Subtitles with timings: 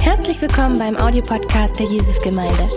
[0.00, 2.68] Herzlich willkommen beim Audiopodcast der Jesusgemeinde.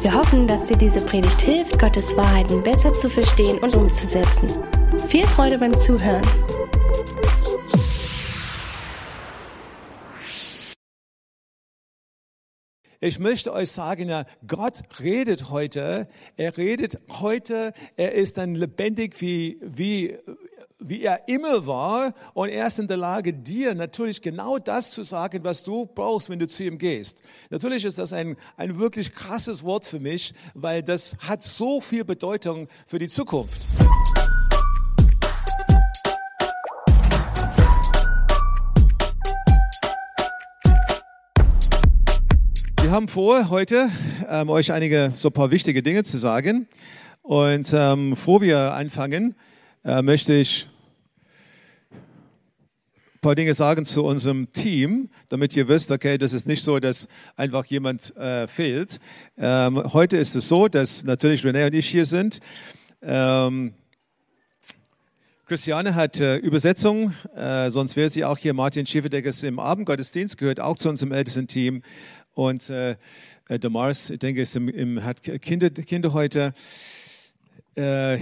[0.00, 4.48] Wir hoffen, dass dir diese Predigt hilft, Gottes Wahrheiten besser zu verstehen und umzusetzen.
[5.08, 6.22] Viel Freude beim Zuhören.
[13.00, 16.06] Ich möchte euch sagen, ja, Gott redet heute.
[16.36, 17.72] Er redet heute.
[17.96, 20.16] Er ist dann lebendig wie, wie,
[20.84, 22.14] wie er immer war.
[22.34, 26.28] Und er ist in der Lage, dir natürlich genau das zu sagen, was du brauchst,
[26.28, 27.22] wenn du zu ihm gehst.
[27.50, 32.04] Natürlich ist das ein, ein wirklich krasses Wort für mich, weil das hat so viel
[32.04, 33.62] Bedeutung für die Zukunft.
[42.82, 43.90] Wir haben vor, heute
[44.28, 46.66] ähm, euch einige so ein paar wichtige Dinge zu sagen.
[47.22, 49.36] Und ähm, bevor wir anfangen,
[49.84, 50.68] äh, möchte ich
[53.22, 57.06] paar Dinge sagen zu unserem Team, damit ihr wisst, okay, das ist nicht so, dass
[57.36, 58.98] einfach jemand äh, fehlt.
[59.38, 62.40] Ähm, heute ist es so, dass natürlich René und ich hier sind.
[63.00, 63.74] Ähm,
[65.46, 68.54] Christiane hat äh, Übersetzung, äh, sonst wäre sie auch hier.
[68.54, 71.82] Martin Schieferdecker ist im Abendgottesdienst, gehört auch zu unserem ältesten Team.
[72.34, 72.96] Und äh,
[73.48, 76.54] äh der Mars, ich denke, ist im, im, hat Kinder, Kinder heute.
[77.74, 78.18] Äh,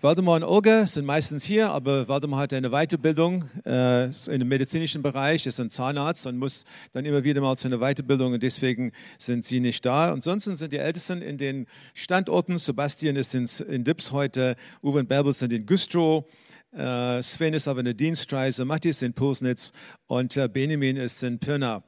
[0.00, 5.44] Waldemar und Olga sind meistens hier, aber Waldemar hat eine Weiterbildung äh, im medizinischen Bereich,
[5.44, 9.44] ist ein Zahnarzt und muss dann immer wieder mal zu einer Weiterbildung und deswegen sind
[9.44, 10.10] sie nicht da.
[10.10, 12.56] Ansonsten sind die Ältesten in den Standorten.
[12.56, 16.24] Sebastian ist in, in Dips heute, Uwe und Bärbel sind in Güstrow.
[16.72, 19.72] Äh, Sven ist auf einer Dienstreise, Matthias in Pulsnitz
[20.06, 21.82] und äh, Benjamin ist in Pirna.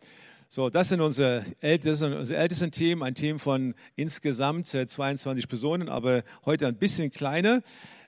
[0.51, 6.25] So, das sind unsere ältesten, unser ältesten Team, ein Team von insgesamt 22 Personen, aber
[6.47, 7.63] heute ein bisschen kleiner.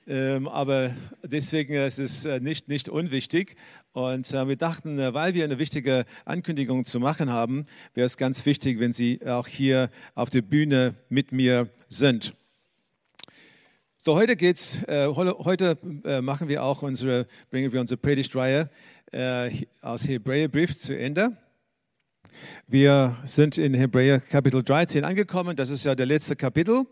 [0.07, 0.89] Ähm, aber
[1.21, 3.55] deswegen ist es äh, nicht, nicht unwichtig.
[3.93, 8.17] Und äh, wir dachten, äh, weil wir eine wichtige Ankündigung zu machen haben, wäre es
[8.17, 12.33] ganz wichtig, wenn Sie auch hier auf der Bühne mit mir sind.
[13.99, 18.71] So, heute geht's, äh, heute äh, machen wir auch unsere, bringen wir unsere Predigtreihe
[19.11, 19.51] äh,
[19.81, 21.37] aus Hebräerbrief zu Ende.
[22.67, 25.55] Wir sind in Hebräer Kapitel 13 angekommen.
[25.55, 26.85] Das ist ja der letzte Kapitel.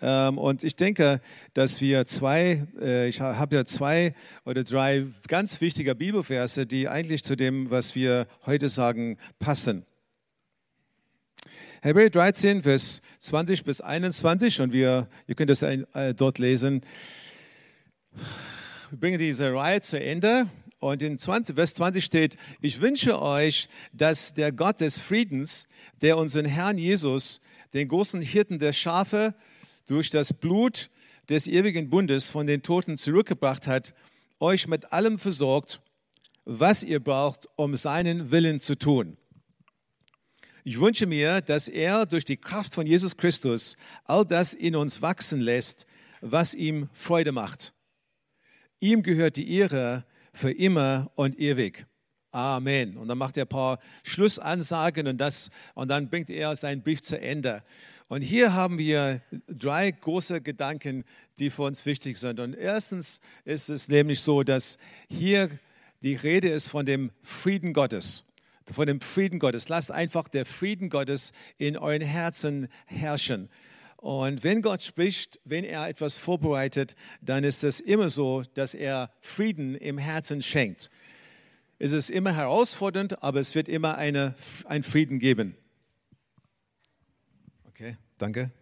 [0.00, 1.20] Ähm, und ich denke,
[1.54, 7.24] dass wir zwei, äh, ich habe ja zwei oder drei ganz wichtige Bibelverse, die eigentlich
[7.24, 9.84] zu dem, was wir heute sagen, passen.
[11.82, 16.82] Hebräer 13, Vers 20 bis 21 und wir, ihr könnt das äh, dort lesen.
[18.90, 20.48] Wir bringen diese Reihe zu Ende
[20.80, 25.68] und in 20, Vers 20 steht, ich wünsche euch, dass der Gott des Friedens,
[26.00, 27.40] der unseren Herrn Jesus,
[27.74, 29.34] den großen Hirten der Schafe,
[29.86, 30.90] durch das Blut
[31.28, 33.94] des ewigen Bundes von den Toten zurückgebracht hat,
[34.38, 35.80] euch mit allem versorgt,
[36.44, 39.16] was ihr braucht, um seinen Willen zu tun.
[40.64, 45.02] Ich wünsche mir, dass er durch die Kraft von Jesus Christus all das in uns
[45.02, 45.86] wachsen lässt,
[46.20, 47.72] was ihm Freude macht.
[48.80, 50.04] Ihm gehört die Ehre
[50.38, 51.84] für immer und ewig.
[52.30, 52.96] Amen.
[52.96, 57.02] Und dann macht er ein paar Schlussansagen und, das, und dann bringt er seinen Brief
[57.02, 57.62] zu Ende.
[58.08, 61.04] Und hier haben wir drei große Gedanken,
[61.38, 62.38] die für uns wichtig sind.
[62.38, 64.78] Und erstens ist es nämlich so, dass
[65.08, 65.50] hier
[66.02, 68.24] die Rede ist von dem Frieden Gottes.
[68.70, 69.68] Von dem Frieden Gottes.
[69.68, 73.48] Lasst einfach der Frieden Gottes in euren Herzen herrschen.
[74.00, 79.10] Und wenn Gott spricht, wenn er etwas vorbereitet, dann ist es immer so, dass er
[79.20, 80.88] Frieden im Herzen schenkt.
[81.80, 84.36] Es ist immer herausfordernd, aber es wird immer eine,
[84.66, 85.56] ein Frieden geben.
[87.66, 88.52] Okay, danke.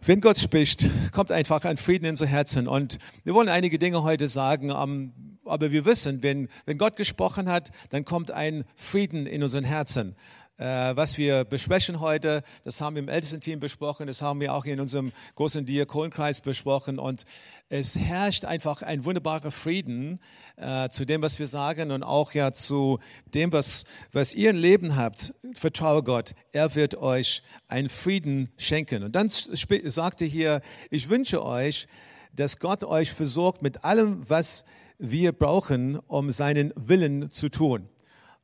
[0.00, 2.68] Wenn Gott spricht, kommt einfach ein Frieden in unser Herzen.
[2.68, 7.70] Und wir wollen einige Dinge heute sagen, aber wir wissen, wenn, wenn Gott gesprochen hat,
[7.88, 10.14] dann kommt ein Frieden in unseren Herzen.
[10.58, 14.64] Äh, was wir besprechen heute, das haben wir im Ältestenteam besprochen, das haben wir auch
[14.64, 17.24] in unserem großen Diakonkreis besprochen und
[17.68, 20.18] es herrscht einfach ein wunderbarer Frieden
[20.56, 22.98] äh, zu dem, was wir sagen und auch ja zu
[23.34, 25.32] dem, was, was ihr im Leben habt.
[25.54, 29.04] Vertraue Gott, er wird euch einen Frieden schenken.
[29.04, 31.86] Und dann sagte hier, ich wünsche euch,
[32.32, 34.64] dass Gott euch versorgt mit allem, was
[34.98, 37.88] wir brauchen, um seinen Willen zu tun.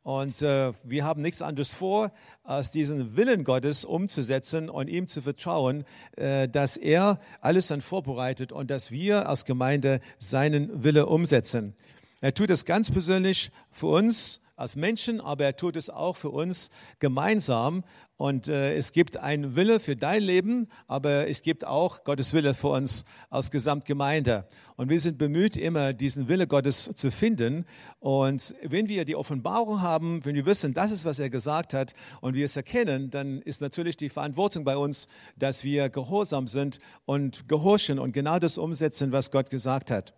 [0.05, 2.13] Und äh, wir haben nichts anderes vor,
[2.43, 5.85] als diesen Willen Gottes umzusetzen und ihm zu vertrauen,
[6.17, 11.75] äh, dass er alles dann vorbereitet und dass wir als Gemeinde seinen Wille umsetzen.
[12.21, 16.31] Er tut es ganz persönlich für uns als Menschen, aber er tut es auch für
[16.31, 17.85] uns gemeinsam.
[18.17, 22.55] Und äh, es gibt einen Wille für dein Leben, aber es gibt auch Gottes Wille
[22.55, 24.47] für uns als Gesamtgemeinde.
[24.77, 27.67] Und wir sind bemüht, immer diesen Wille Gottes zu finden.
[27.99, 31.95] Und wenn wir die Offenbarung haben, wenn wir wissen, das ist, was er gesagt hat,
[32.21, 36.79] und wir es erkennen, dann ist natürlich die Verantwortung bei uns, dass wir gehorsam sind
[37.07, 40.15] und gehorchen und genau das umsetzen, was Gott gesagt hat.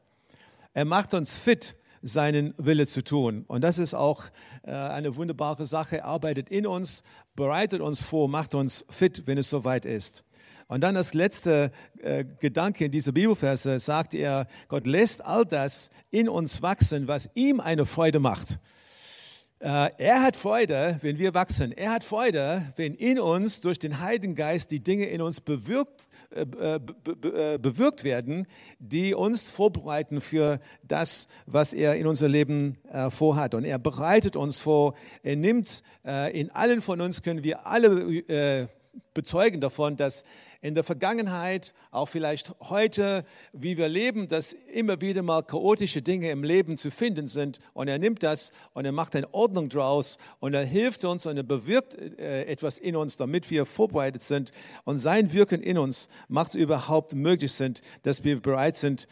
[0.75, 3.45] Er macht uns fit seinen Wille zu tun.
[3.47, 4.25] Und das ist auch
[4.63, 6.05] äh, eine wunderbare Sache.
[6.05, 7.03] Arbeitet in uns,
[7.35, 10.25] bereitet uns vor, macht uns fit, wenn es soweit ist.
[10.69, 11.71] Und dann das letzte
[12.03, 17.31] äh, Gedanke in dieser Bibelverse sagt er, Gott lässt all das in uns wachsen, was
[17.35, 18.59] ihm eine Freude macht.
[19.59, 21.73] Äh, er hat Freude, wenn wir wachsen.
[21.73, 26.09] Er hat Freude, wenn in uns durch den Heiligen Geist die Dinge in uns bewirkt,
[26.31, 28.47] äh, be, bewirkt werden,
[28.81, 33.55] die uns vorbereiten für das, was er in unser Leben äh, vorhat.
[33.55, 34.95] Und er bereitet uns vor.
[35.23, 35.83] Er nimmt
[36.33, 38.69] in allen von uns können wir alle
[39.13, 40.25] bezeugen davon, dass
[40.67, 46.29] in der Vergangenheit, auch vielleicht heute, wie wir leben, dass immer wieder mal chaotische Dinge
[46.33, 47.61] im Leben zu finden sind.
[47.73, 51.37] Und er nimmt das und er macht eine Ordnung draus und er hilft uns und
[51.37, 54.51] er bewirkt äh, etwas in uns, damit wir vorbereitet sind.
[54.83, 59.07] Und sein Wirken in uns macht überhaupt möglich sind, dass wir bereit sind,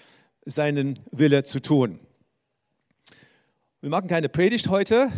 [0.44, 2.00] seinen Wille zu tun.
[3.80, 5.08] Wir machen keine Predigt heute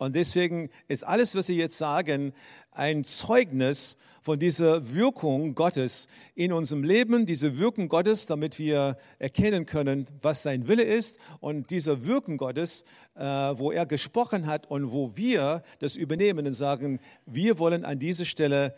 [0.00, 2.32] und deswegen ist alles, was Sie jetzt sagen,
[2.70, 9.66] ein Zeugnis von dieser Wirkung Gottes in unserem Leben, diese Wirkung Gottes, damit wir erkennen
[9.66, 14.90] können, was sein Wille ist und dieser Wirken Gottes, äh, wo er gesprochen hat und
[14.90, 18.74] wo wir das übernehmen und sagen, wir wollen an dieser Stelle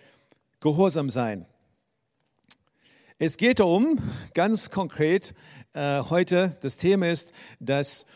[0.59, 1.47] gehorsam sein.
[3.21, 4.01] Es geht darum,
[4.35, 5.35] ganz konkret
[5.73, 8.07] äh, heute, das Thema ist, dass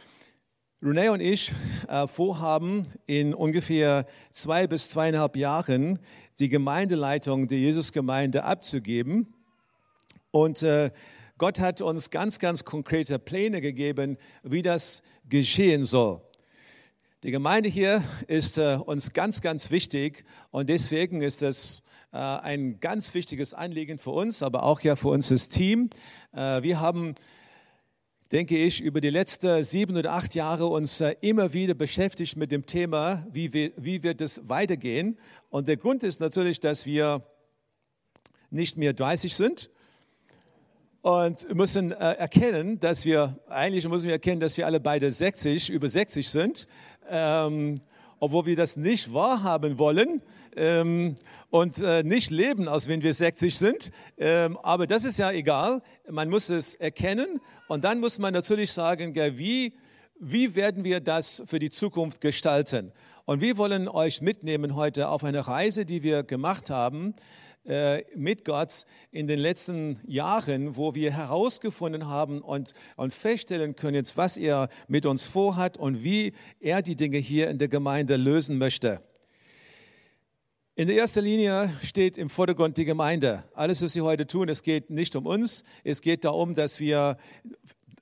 [0.82, 1.52] Renee und ich
[1.88, 5.98] äh, vorhaben, in ungefähr zwei bis zweieinhalb Jahren
[6.38, 9.32] die Gemeindeleitung der Jesusgemeinde abzugeben.
[10.32, 10.90] Und äh,
[11.38, 16.20] Gott hat uns ganz, ganz konkrete Pläne gegeben, wie das geschehen soll.
[17.24, 21.82] Die Gemeinde hier ist äh, uns ganz, ganz wichtig und deswegen ist es
[22.12, 25.88] äh, ein ganz wichtiges Anliegen für uns, aber auch ja für uns das Team.
[26.34, 27.14] Äh, wir haben
[28.32, 32.50] denke ich, über die letzten sieben oder acht Jahre uns äh, immer wieder beschäftigt mit
[32.50, 35.18] dem Thema, wie, wir, wie wird es weitergehen.
[35.48, 37.22] Und der Grund ist natürlich, dass wir
[38.50, 39.70] nicht mehr 30 sind
[41.02, 45.70] und müssen äh, erkennen, dass wir, eigentlich müssen wir erkennen, dass wir alle beide 60,
[45.70, 46.66] über 60 sind.
[47.08, 47.80] Ähm,
[48.20, 50.22] obwohl wir das nicht wahrhaben wollen
[50.56, 51.16] ähm,
[51.50, 53.90] und äh, nicht leben, als wenn wir 60 sind.
[54.18, 55.82] Ähm, aber das ist ja egal.
[56.10, 59.74] Man muss es erkennen und dann muss man natürlich sagen, gell, wie,
[60.18, 62.92] wie werden wir das für die Zukunft gestalten?
[63.24, 67.12] Und wir wollen euch mitnehmen heute auf eine Reise, die wir gemacht haben
[68.14, 74.16] mit Gott in den letzten Jahren, wo wir herausgefunden haben und, und feststellen können, jetzt,
[74.16, 78.58] was er mit uns vorhat und wie er die Dinge hier in der Gemeinde lösen
[78.58, 79.00] möchte.
[80.78, 83.44] In der ersten Linie steht im Vordergrund die Gemeinde.
[83.54, 85.64] Alles, was Sie heute tun, es geht nicht um uns.
[85.84, 87.16] Es geht darum, dass wir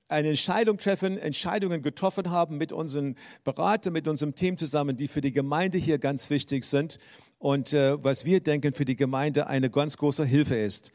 [0.08, 5.20] eine Entscheidung treffen, Entscheidungen getroffen haben mit unseren Beratern, mit unserem Team zusammen, die für
[5.20, 6.98] die Gemeinde hier ganz wichtig sind
[7.44, 10.92] und äh, was wir denken für die Gemeinde eine ganz große Hilfe ist.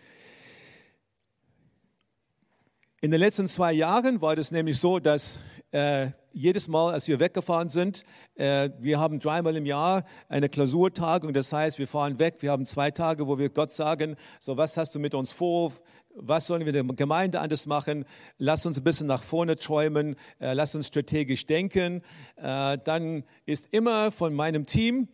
[3.02, 7.20] In den letzten zwei Jahren war das nämlich so, dass äh, jedes Mal, als wir
[7.20, 8.04] weggefahren sind,
[8.34, 11.34] äh, wir haben dreimal im Jahr eine Klausurtagung.
[11.34, 12.38] Das heißt, wir fahren weg.
[12.40, 15.74] Wir haben zwei Tage, wo wir Gott sagen: So, was hast du mit uns vor?
[16.16, 18.06] Was sollen wir der Gemeinde anders machen?
[18.40, 20.16] Lass uns ein bisschen nach vorne träumen.
[20.40, 22.02] Äh, lass uns strategisch denken.
[22.38, 25.10] Äh, dann ist immer von meinem Team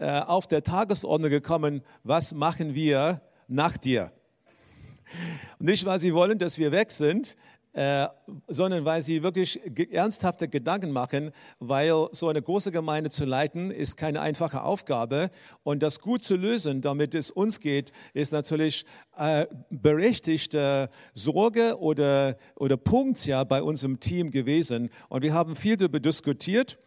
[0.00, 4.10] äh, auf der Tagesordnung gekommen: Was machen wir nach dir?
[5.58, 7.36] Nicht, weil sie wollen, dass wir weg sind,
[7.72, 8.08] äh,
[8.48, 9.60] sondern weil sie wirklich
[9.92, 15.30] ernsthafte Gedanken machen, weil so eine große Gemeinde zu leiten ist keine einfache Aufgabe.
[15.62, 22.36] Und das gut zu lösen, damit es uns geht, ist natürlich äh, berechtigte Sorge oder,
[22.56, 24.90] oder Punkt ja bei unserem Team gewesen.
[25.08, 26.78] Und wir haben viel darüber diskutiert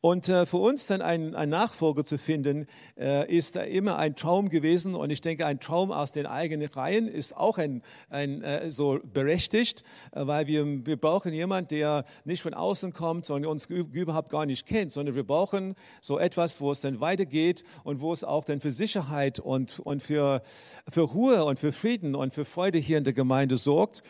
[0.00, 4.48] und äh, für uns dann einen, einen Nachfolger zu finden, äh, ist immer ein Traum
[4.48, 4.94] gewesen.
[4.94, 9.00] Und ich denke, ein Traum aus den eigenen Reihen ist auch ein, ein äh, so
[9.02, 14.46] berechtigt, weil wir, wir brauchen jemanden, der nicht von außen kommt und uns überhaupt gar
[14.46, 18.44] nicht kennt, sondern wir brauchen so etwas, wo es dann weitergeht und wo es auch
[18.44, 20.42] dann für Sicherheit und, und für,
[20.88, 24.04] für Ruhe und für Frieden und für Freude hier in der Gemeinde sorgt.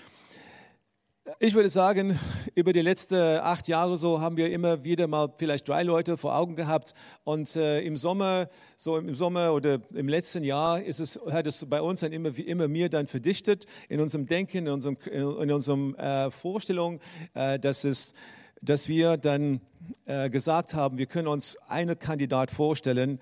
[1.41, 2.19] Ich würde sagen,
[2.55, 6.35] über die letzten acht Jahre so haben wir immer wieder mal vielleicht drei Leute vor
[6.35, 6.95] Augen gehabt.
[7.25, 11.67] Und äh, im Sommer, so im Sommer oder im letzten Jahr ist es, hat es
[11.67, 15.95] bei uns dann immer, immer mehr dann verdichtet in unserem Denken, in unserem, in unserem
[15.97, 17.01] äh, Vorstellung,
[17.35, 18.15] äh, dass, es,
[18.63, 19.61] dass wir dann
[20.07, 23.19] äh, gesagt haben, wir können uns einen Kandidat vorstellen,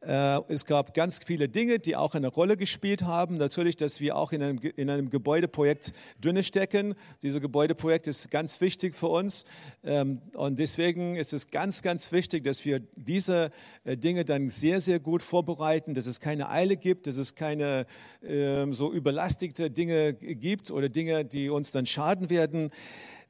[0.00, 3.36] es gab ganz viele Dinge, die auch eine Rolle gespielt haben.
[3.36, 6.94] Natürlich, dass wir auch in einem, in einem Gebäudeprojekt drinne stecken.
[7.22, 9.44] Dieses Gebäudeprojekt ist ganz wichtig für uns.
[9.84, 13.50] Ähm, und deswegen ist es ganz, ganz wichtig, dass wir diese
[13.84, 17.86] äh, Dinge dann sehr, sehr gut vorbereiten, dass es keine Eile gibt, dass es keine
[18.22, 22.70] ähm, so überlastigte Dinge gibt oder Dinge, die uns dann schaden werden.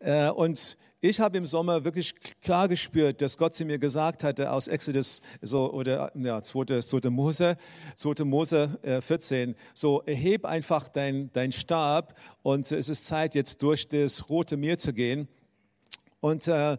[0.01, 4.51] Äh, und ich habe im Sommer wirklich klar gespürt, dass Gott zu mir gesagt hatte
[4.51, 6.81] aus Exodus so oder ja, 2.
[6.81, 7.11] 2.
[7.11, 7.57] Mose,
[7.95, 8.25] 2.
[8.25, 13.87] Mose 14, äh, so erheb einfach dein, dein Stab und es ist Zeit jetzt durch
[13.87, 15.29] das Rote Meer zu gehen.
[16.21, 16.77] Und äh,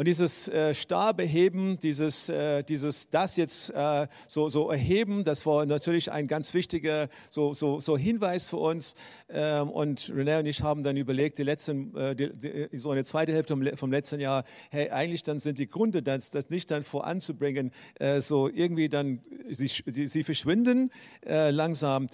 [0.00, 5.44] und dieses äh, Stab erheben, dieses, äh, dieses, das jetzt äh, so, so erheben, das
[5.44, 8.94] war natürlich ein ganz wichtiger so, so, so Hinweis für uns.
[9.28, 13.04] Ähm, und René und ich haben dann überlegt, die letzten, äh, die, die, so eine
[13.04, 16.82] zweite Hälfte vom letzten Jahr, hey, eigentlich dann sind die Gründe, das, das nicht dann
[16.82, 20.90] voranzubringen, äh, so irgendwie dann, sie, sie verschwinden
[21.26, 22.06] äh, langsam.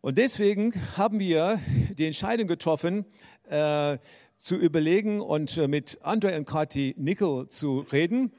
[0.00, 1.60] Und deswegen haben wir
[1.98, 3.04] die Entscheidung getroffen,
[3.50, 3.98] äh,
[4.36, 8.32] zu überlegen und äh, mit Andre und Kati Nickel zu reden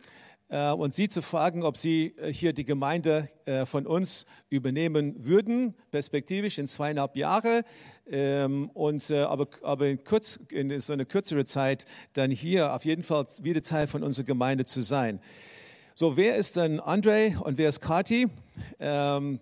[0.50, 3.30] äh, und sie zu fragen, ob sie äh, hier die Gemeinde
[3.66, 7.64] von uns übernehmen würden, perspektivisch in zweieinhalb Jahre,
[8.10, 13.04] ähm, und, aber, aber in, kurz, in so einer kürzeren Zeit dann hier auf jeden
[13.04, 15.22] Fall wieder Teil von unserer Gemeinde zu sein.
[15.96, 18.28] So, wer ist denn Andre und wer ist Kati?
[18.80, 19.40] Ähm,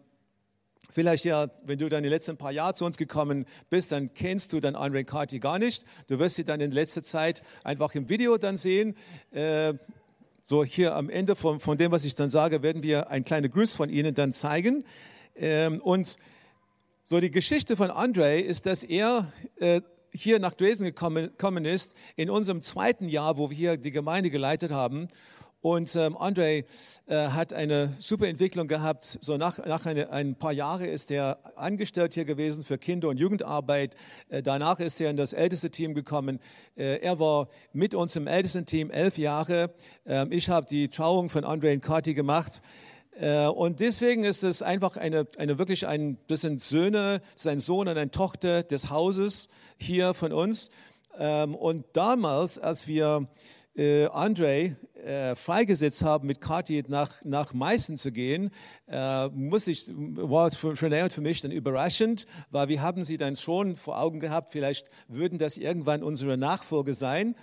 [0.96, 4.54] Vielleicht ja, wenn du dann die letzten paar Jahre zu uns gekommen bist, dann kennst
[4.54, 5.84] du dann Andre Carty gar nicht.
[6.08, 8.96] Du wirst sie dann in letzter Zeit einfach im Video dann sehen.
[9.32, 9.74] Äh,
[10.42, 13.52] so hier am Ende von, von dem, was ich dann sage, werden wir einen kleinen
[13.52, 14.86] Gruß von ihnen dann zeigen.
[15.36, 16.16] Ähm, und
[17.04, 19.82] so die Geschichte von Andre ist, dass er äh,
[20.14, 24.72] hier nach Dresden gekommen ist in unserem zweiten Jahr, wo wir hier die Gemeinde geleitet
[24.72, 25.10] haben.
[25.66, 26.64] Und ähm, Andre
[27.08, 29.18] äh, hat eine super Entwicklung gehabt.
[29.20, 33.18] So nach, nach eine, ein paar Jahren ist er angestellt hier gewesen für Kinder- und
[33.18, 33.96] Jugendarbeit.
[34.30, 36.40] Äh, danach ist er in das älteste Team gekommen.
[36.78, 39.72] Äh, er war mit uns im ältesten Team elf Jahre.
[40.06, 42.62] Ähm, ich habe die Trauung von Andre und Kati gemacht.
[43.20, 47.88] Äh, und deswegen ist es einfach eine, eine wirklich ein, das sind Söhne, sein Sohn
[47.88, 49.48] und eine Tochter des Hauses
[49.80, 50.70] hier von uns.
[51.18, 53.28] Ähm, und damals, als wir
[53.76, 58.52] äh, Andre äh, freigesetzt haben, mit Kathi nach, nach Meißen zu gehen,
[58.88, 63.18] äh, muss ich, war für, für und für mich dann überraschend, weil wir haben sie
[63.18, 67.36] dann schon vor Augen gehabt, vielleicht würden das irgendwann unsere Nachfolge sein.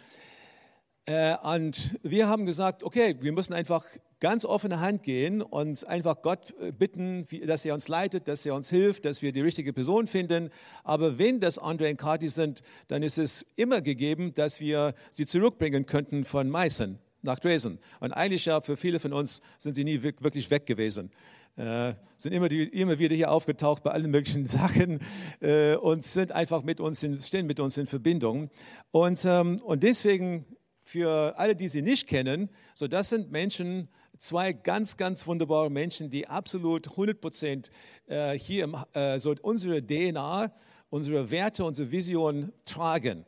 [1.06, 3.84] Äh, und wir haben gesagt, okay, wir müssen einfach
[4.20, 8.54] ganz offene Hand gehen und einfach Gott äh, bitten, dass er uns leitet, dass er
[8.54, 10.50] uns hilft, dass wir die richtige Person finden.
[10.84, 15.26] Aber wenn das Andre und Kati sind, dann ist es immer gegeben, dass wir sie
[15.26, 17.80] zurückbringen könnten von Meißen nach Dresden.
[17.98, 21.10] Und eigentlich ja, für viele von uns sind sie nie wirklich weg gewesen.
[21.56, 25.00] Äh, sind immer, die, immer, wieder hier aufgetaucht bei allen möglichen Sachen
[25.40, 28.50] äh, und sind einfach mit uns in, stehen mit uns in Verbindung.
[28.92, 30.46] Und, ähm, und deswegen
[30.82, 36.08] für alle, die sie nicht kennen, so das sind Menschen, zwei ganz, ganz wunderbare Menschen,
[36.10, 37.70] die absolut 100 Prozent
[38.06, 40.52] äh, hier äh, so unsere DNA,
[40.90, 43.24] unsere Werte, unsere Vision tragen.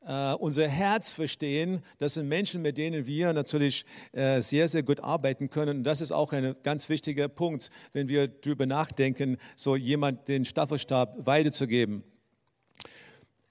[0.00, 1.82] Uh, unser Herz verstehen.
[1.98, 3.84] Das sind Menschen, mit denen wir natürlich
[4.16, 5.78] uh, sehr, sehr gut arbeiten können.
[5.78, 10.44] Und das ist auch ein ganz wichtiger Punkt, wenn wir darüber nachdenken, so jemand den
[10.44, 12.04] Staffelstab weiterzugeben.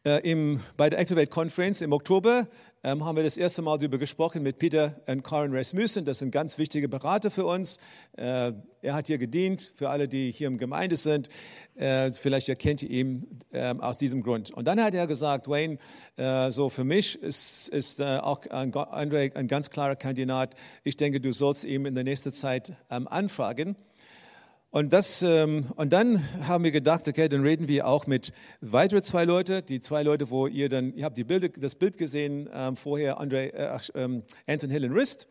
[0.06, 2.48] Uh, im, bei der Activate Conference im Oktober
[2.84, 6.06] ähm, haben wir das erste Mal darüber gesprochen mit Peter und Karen Rasmussen.
[6.06, 7.80] Das sind ganz wichtige Berater für uns.
[8.16, 11.28] Äh, er hat hier gedient, für alle, die hier im Gemeinde sind.
[11.76, 14.52] Äh, vielleicht erkennt ihr ihn äh, aus diesem Grund.
[14.52, 15.80] Und dann hat er gesagt, Wayne,
[16.16, 20.56] äh, so für mich ist, ist äh, auch Andre ein ganz klarer Kandidat.
[20.86, 23.76] Ich denke, du sollst ihn in der nächsten Zeit ähm, anfragen.
[24.78, 28.32] Und, das, ähm, und dann haben wir gedacht, okay, dann reden wir auch mit
[28.62, 31.98] weiteren zwei Leuten, die zwei Leute, wo ihr dann, ihr habt die Bilder, das Bild
[31.98, 35.28] gesehen ähm, vorher, Andre, äh, ähm, Anton Hillen Rist.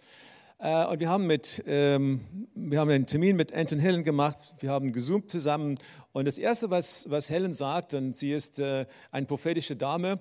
[0.58, 4.70] Äh, und wir haben, mit, ähm, wir haben einen Termin mit Anton Helen gemacht, wir
[4.70, 5.76] haben gezoomt zusammen.
[6.10, 10.18] Und das Erste, was, was Helen sagt, und sie ist äh, eine prophetische Dame, äh,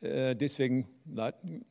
[0.00, 0.88] deswegen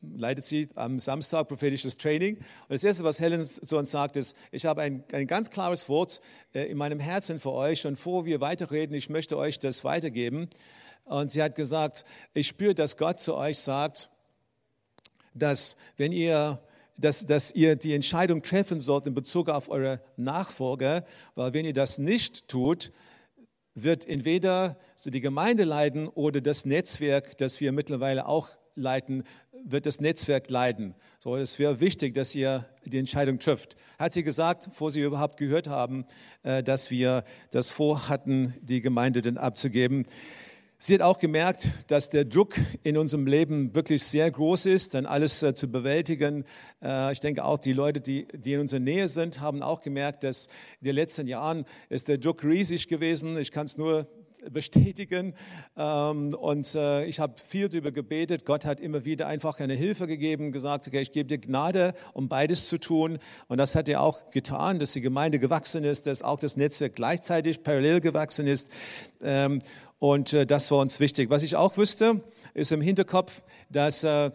[0.02, 2.36] leitet sie am Samstag prophetisches Training.
[2.36, 5.88] Und das Erste, was Helen zu uns sagt, ist, ich habe ein, ein ganz klares
[5.88, 6.20] Wort
[6.52, 7.86] äh, in meinem Herzen für euch.
[7.86, 10.48] Und bevor wir weiterreden, ich möchte euch das weitergeben.
[11.04, 12.04] Und sie hat gesagt,
[12.34, 14.10] ich spüre, dass Gott zu euch sagt,
[15.34, 16.60] dass wenn ihr
[16.98, 21.04] dass, dass ihr die Entscheidung treffen sollt in Bezug auf eure Nachfolger,
[21.34, 22.90] weil wenn ihr das nicht tut,
[23.76, 29.22] wird entweder so die Gemeinde leiden oder das Netzwerk, das wir mittlerweile auch leiten,
[29.64, 30.94] wird das Netzwerk leiden.
[31.18, 33.76] So, es wäre wichtig, dass ihr die Entscheidung trifft.
[33.98, 36.06] Hat sie gesagt, bevor sie überhaupt gehört haben,
[36.42, 40.04] äh, dass wir das vorhatten, die Gemeinde dann abzugeben.
[40.78, 45.06] Sie hat auch gemerkt, dass der Druck in unserem Leben wirklich sehr groß ist, dann
[45.06, 46.44] alles äh, zu bewältigen.
[46.82, 50.22] Äh, ich denke auch die Leute, die, die in unserer Nähe sind, haben auch gemerkt,
[50.22, 50.48] dass
[50.82, 53.38] in den letzten Jahren ist der Druck riesig gewesen.
[53.38, 54.06] Ich kann es nur
[54.50, 55.34] bestätigen.
[55.76, 58.44] Ähm, und äh, ich habe viel darüber gebetet.
[58.44, 62.28] Gott hat immer wieder einfach eine Hilfe gegeben, gesagt, okay, ich gebe dir Gnade, um
[62.28, 63.18] beides zu tun.
[63.48, 66.94] Und das hat er auch getan, dass die Gemeinde gewachsen ist, dass auch das Netzwerk
[66.94, 68.70] gleichzeitig parallel gewachsen ist.
[69.98, 71.30] Und äh, das war uns wichtig.
[71.30, 72.20] Was ich auch wusste,
[72.54, 74.30] ist im Hinterkopf, dass äh,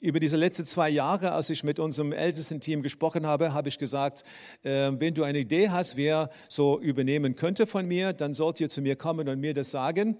[0.00, 3.78] über diese letzten zwei Jahre, als ich mit unserem ältesten Team gesprochen habe, habe ich
[3.78, 4.22] gesagt,
[4.62, 8.68] äh, wenn du eine Idee hast, wer so übernehmen könnte von mir, dann sollt ihr
[8.68, 10.16] zu mir kommen und mir das sagen.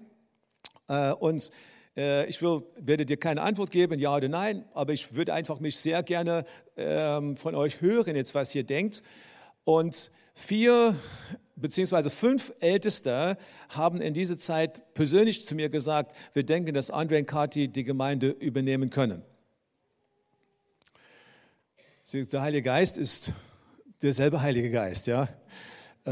[0.87, 1.51] Äh, und
[1.97, 5.59] äh, ich will, werde dir keine Antwort geben, ja oder nein, aber ich würde einfach
[5.59, 6.45] mich sehr gerne
[6.77, 9.01] ähm, von euch hören, jetzt was ihr denkt.
[9.63, 10.95] Und vier
[11.55, 13.37] beziehungsweise fünf Älteste
[13.69, 17.83] haben in dieser Zeit persönlich zu mir gesagt, wir denken, dass Andre und Kati die
[17.83, 19.21] Gemeinde übernehmen können.
[22.13, 23.33] Der Heilige Geist ist
[24.01, 25.27] derselbe Heilige Geist, ja.
[26.05, 26.09] Äh,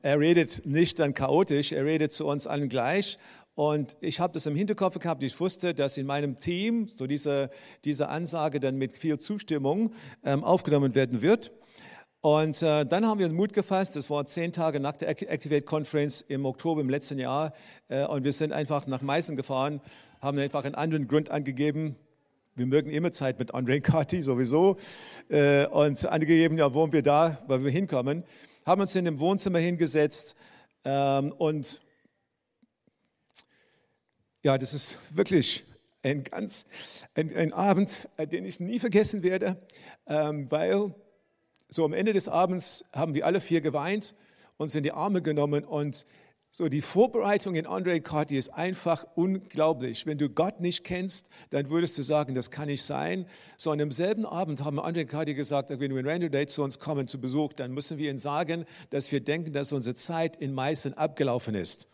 [0.00, 3.18] er redet nicht dann chaotisch, er redet zu uns allen gleich.
[3.54, 5.22] Und ich habe das im Hinterkopf gehabt.
[5.22, 7.50] Ich wusste, dass in meinem Team so diese,
[7.84, 9.92] diese Ansage dann mit viel Zustimmung
[10.24, 11.52] ähm, aufgenommen werden wird.
[12.22, 16.20] Und äh, dann haben wir Mut gefasst, das war zehn Tage nach der Activate Conference
[16.20, 17.52] im Oktober im letzten Jahr.
[17.88, 19.80] Äh, und wir sind einfach nach Meißen gefahren,
[20.20, 21.96] haben einfach einen anderen Grund angegeben.
[22.54, 24.76] Wir mögen immer Zeit mit Andre Kati sowieso.
[25.30, 28.22] Äh, und angegeben, ja, wohnen wir da, weil wir hinkommen.
[28.64, 30.36] Haben uns in dem Wohnzimmer hingesetzt
[30.84, 31.82] ähm, und
[34.44, 35.64] ja, das ist wirklich
[36.04, 36.66] ein ganz,
[37.14, 39.56] ein, ein Abend, äh, den ich nie vergessen werde,
[40.06, 40.94] ähm, weil
[41.72, 44.14] so am Ende des Abends haben wir alle vier geweint,
[44.58, 46.04] uns in die Arme genommen und
[46.54, 50.04] so die Vorbereitung in Andre Carty ist einfach unglaublich.
[50.04, 53.24] Wenn du Gott nicht kennst, dann würdest du sagen, das kann nicht sein.
[53.56, 57.08] So an demselben Abend haben Andre Carty gesagt, wenn wir Randall Day zu uns kommen
[57.08, 60.92] zu Besuch, dann müssen wir ihnen sagen, dass wir denken, dass unsere Zeit in Meißen
[60.92, 61.88] abgelaufen ist.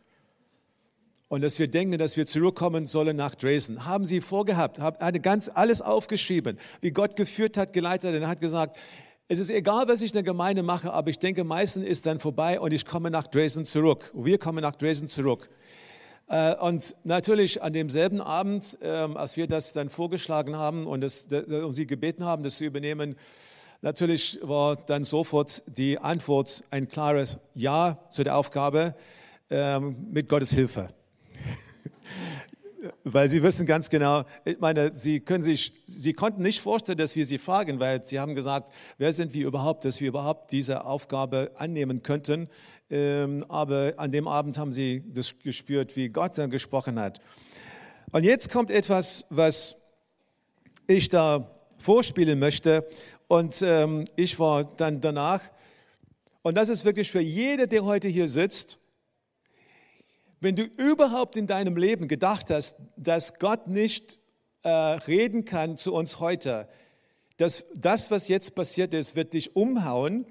[1.29, 3.85] Und dass wir denken, dass wir zurückkommen sollen nach Dresden.
[3.85, 8.41] Haben sie vorgehabt, haben ganz alles aufgeschrieben, wie Gott geführt hat, geleitet hat und hat
[8.41, 8.77] gesagt,
[9.31, 12.19] es ist egal, was ich in der Gemeinde mache, aber ich denke, meistens ist dann
[12.19, 14.11] vorbei und ich komme nach Dresden zurück.
[14.15, 15.51] Wir kommen nach Dresden zurück.
[16.29, 21.27] Äh, und natürlich an demselben Abend, ähm, als wir das dann vorgeschlagen haben und, das,
[21.27, 23.17] und sie gebeten haben, das zu übernehmen,
[23.83, 28.95] natürlich war dann sofort die Antwort ein klares Ja zu der Aufgabe
[29.51, 30.89] ähm, mit Gottes Hilfe
[33.05, 37.17] weil sie wissen ganz genau, ich meine, sie, können sich, sie konnten nicht vorstellen, dass
[37.17, 40.85] wir sie fragen, weil sie haben gesagt, wer sind wir überhaupt, dass wir überhaupt diese
[40.85, 42.49] Aufgabe annehmen könnten.
[42.91, 47.21] Ähm, aber an dem Abend haben sie das gespürt, wie Gott dann gesprochen hat.
[48.13, 49.77] Und jetzt kommt etwas, was
[50.87, 52.87] ich da vorspielen möchte.
[53.27, 55.41] Und ähm, ich war dann danach,
[56.43, 58.79] und das ist wirklich für jeder, der heute hier sitzt,
[60.41, 64.19] wenn du überhaupt in deinem Leben gedacht hast, dass Gott nicht
[64.63, 66.69] äh, reden kann zu uns heute,
[67.37, 70.27] dass das, was jetzt passiert ist, wird dich umhauen.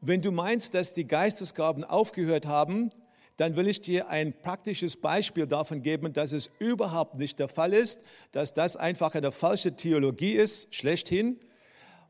[0.00, 2.90] Wenn du meinst, dass die Geistesgaben aufgehört haben,
[3.36, 7.72] dann will ich dir ein praktisches Beispiel davon geben, dass es überhaupt nicht der Fall
[7.72, 11.40] ist, dass das einfach eine falsche Theologie ist, schlechthin,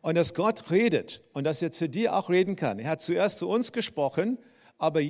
[0.02, 2.78] und dass Gott redet und dass er zu dir auch reden kann.
[2.78, 4.38] Er hat zuerst zu uns gesprochen,
[4.78, 5.02] aber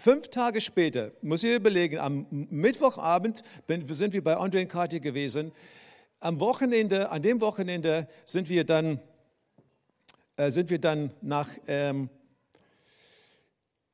[0.00, 5.50] Fünf Tage später, muss ich überlegen, am Mittwochabend sind wir bei Andre Cartier gewesen.
[6.20, 9.00] Am Wochenende, an dem Wochenende sind wir dann,
[10.36, 12.10] äh, sind wir dann nach, ähm,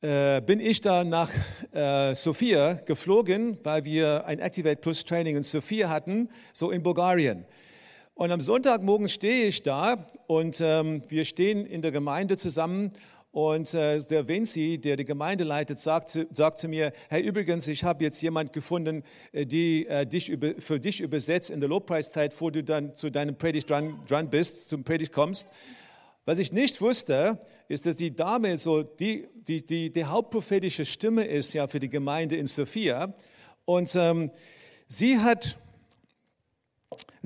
[0.02, 1.32] äh, bin ich da nach
[1.72, 7.46] äh, Sofia geflogen, weil wir ein Activate Plus Training in Sofia hatten, so in Bulgarien.
[8.12, 12.90] Und am Sonntagmorgen stehe ich da und ähm, wir stehen in der Gemeinde zusammen
[13.34, 17.82] und äh, der Vinci, der die Gemeinde leitet, sagt, sagt zu mir, hey, übrigens, ich
[17.82, 22.30] habe jetzt jemand gefunden, äh, die äh, dich über, für dich übersetzt in der Lobpreiszeit,
[22.30, 25.48] bevor du dann zu deinem Predigt dran, dran bist, zum Predigt kommst.
[26.24, 31.24] Was ich nicht wusste, ist, dass die Dame so die, die, die, die hauptprophetische Stimme
[31.24, 33.14] ist ja für die Gemeinde in Sophia.
[33.64, 34.30] Und ähm,
[34.86, 35.56] sie hat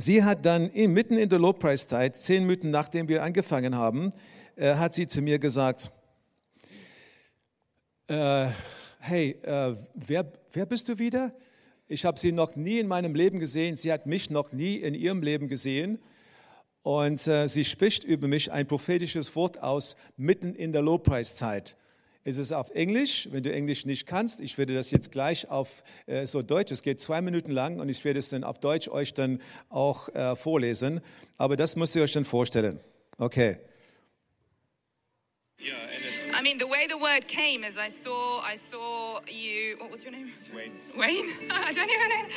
[0.01, 4.13] Sie hat dann in, mitten in der Lobpreiszeit, zehn Minuten nachdem wir angefangen haben,
[4.57, 5.93] äh, hat sie zu mir gesagt,
[8.09, 8.49] äh,
[9.01, 11.33] hey, äh, wer, wer bist du wieder?
[11.87, 14.95] Ich habe sie noch nie in meinem Leben gesehen, sie hat mich noch nie in
[14.95, 15.99] ihrem Leben gesehen.
[16.83, 21.77] Und äh, sie spricht über mich ein prophetisches Wort aus, mitten in der Lobpreiszeit.
[22.25, 24.41] Es ist auf Englisch, wenn du Englisch nicht kannst.
[24.41, 27.89] Ich werde das jetzt gleich auf äh, so Deutsch, es geht zwei Minuten lang und
[27.89, 31.01] ich werde es dann auf Deutsch euch dann auch äh, vorlesen.
[31.37, 32.81] Aber das müsst ihr euch dann vorstellen.
[33.19, 33.59] Okay.
[35.61, 36.25] Yeah, and it's.
[36.33, 39.77] I mean, the way the word came is I saw, I saw you.
[39.79, 40.33] What was your name?
[40.55, 40.73] Wayne.
[40.97, 41.27] Wayne.
[41.51, 42.29] I don't even know.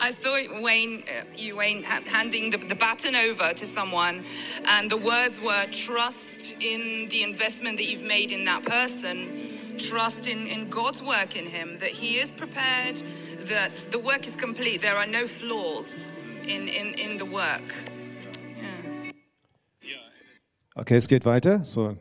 [0.00, 4.24] I saw Wayne, uh, you Wayne, ha- handing the, the baton over to someone,
[4.64, 9.76] and the words were trust in the investment that you've made in that person.
[9.78, 12.96] Trust in, in God's work in him, that he is prepared,
[13.46, 14.82] that the work is complete.
[14.82, 16.10] There are no flaws
[16.42, 17.74] in, in, in the work.
[19.82, 19.96] Yeah.
[20.76, 21.64] Okay, es geht weiter.
[21.64, 21.96] So,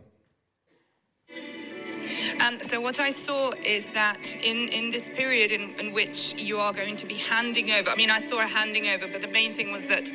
[2.53, 6.59] And so what I saw is that in, in this period in, in which you
[6.59, 9.27] are going to be handing over, I mean, I saw a handing over, but the
[9.27, 10.11] main thing was that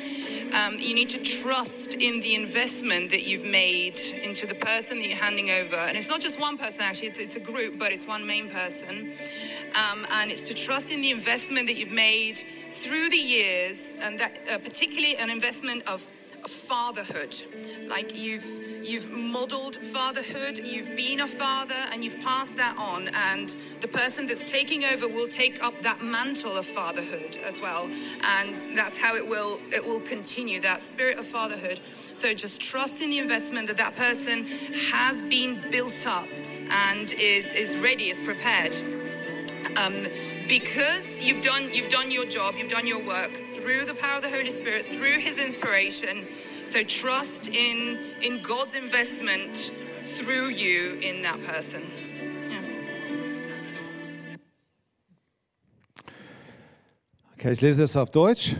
[0.53, 5.05] um, you need to trust in the investment that you've made into the person that
[5.05, 5.75] you're handing over.
[5.75, 8.49] And it's not just one person, actually, it's, it's a group, but it's one main
[8.49, 9.11] person.
[9.75, 12.37] Um, and it's to trust in the investment that you've made
[12.69, 16.09] through the years, and that uh, particularly an investment of
[16.47, 17.35] fatherhood.
[17.87, 18.45] Like you've
[18.83, 24.25] you've modeled fatherhood you've been a father and you've passed that on and the person
[24.25, 27.89] that's taking over will take up that mantle of fatherhood as well
[28.23, 31.79] and that's how it will it will continue that spirit of fatherhood.
[32.13, 34.45] So just trust in the investment that that person
[34.91, 36.27] has been built up
[36.69, 38.75] and is is ready is prepared.
[39.77, 40.05] Um,
[40.49, 44.23] because you've done you've done your job, you've done your work through the power of
[44.23, 46.25] the Holy Spirit, through His inspiration.
[46.65, 51.83] So trust in in God's investment through you in that person.
[52.49, 52.61] Yeah.
[57.37, 58.55] okay, ich lese das auf Deutsch.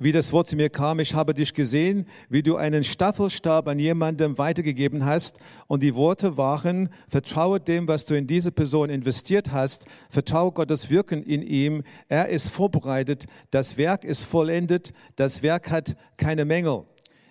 [0.00, 3.80] Wie das Wort zu mir kam, ich habe dich gesehen, wie du einen Staffelstab an
[3.80, 5.40] jemandem weitergegeben hast.
[5.66, 9.86] Und die Worte waren, vertraue dem, was du in diese Person investiert hast.
[10.08, 11.82] Vertraue Gottes Wirken in ihm.
[12.08, 13.26] Er ist vorbereitet.
[13.50, 14.92] Das Werk ist vollendet.
[15.16, 16.84] Das Werk hat keine Mängel.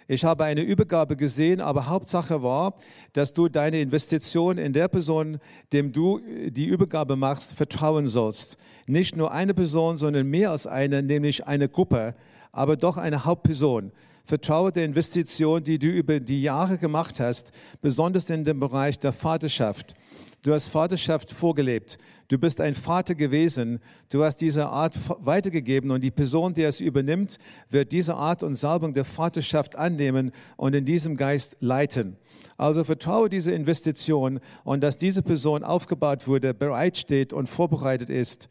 [0.09, 2.75] Ich habe eine Übergabe gesehen, aber Hauptsache war,
[3.13, 5.39] dass du deine Investition in der Person,
[5.71, 8.57] dem du die Übergabe machst, vertrauen sollst.
[8.87, 12.15] Nicht nur eine Person, sondern mehr als eine, nämlich eine Gruppe,
[12.57, 13.91] aber doch eine Hauptperson.
[14.25, 19.13] Vertraue der Investition, die du über die Jahre gemacht hast, besonders in dem Bereich der
[19.13, 19.93] Vaterschaft.
[20.41, 21.97] Du hast Vaterschaft vorgelebt.
[22.27, 23.79] Du bist ein Vater gewesen.
[24.11, 27.37] Du hast diese Art weitergegeben und die Person, die es übernimmt,
[27.69, 32.17] wird diese Art und Salbung der Vaterschaft annehmen und in diesem Geist leiten.
[32.57, 38.49] Also vertraue diese Investition und dass diese Person aufgebaut wurde, bereitsteht und vorbereitet ist.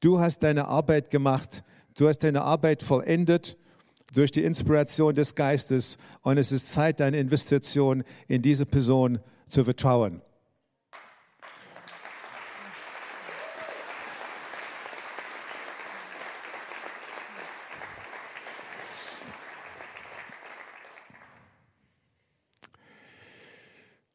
[0.00, 1.62] Du hast deine Arbeit gemacht.
[1.96, 3.56] Du hast deine Arbeit vollendet
[4.12, 9.64] durch die Inspiration des Geistes und es ist Zeit, deine Investition in diese Person zu
[9.64, 10.20] vertrauen.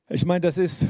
[0.08, 0.86] Ich meine, das ist,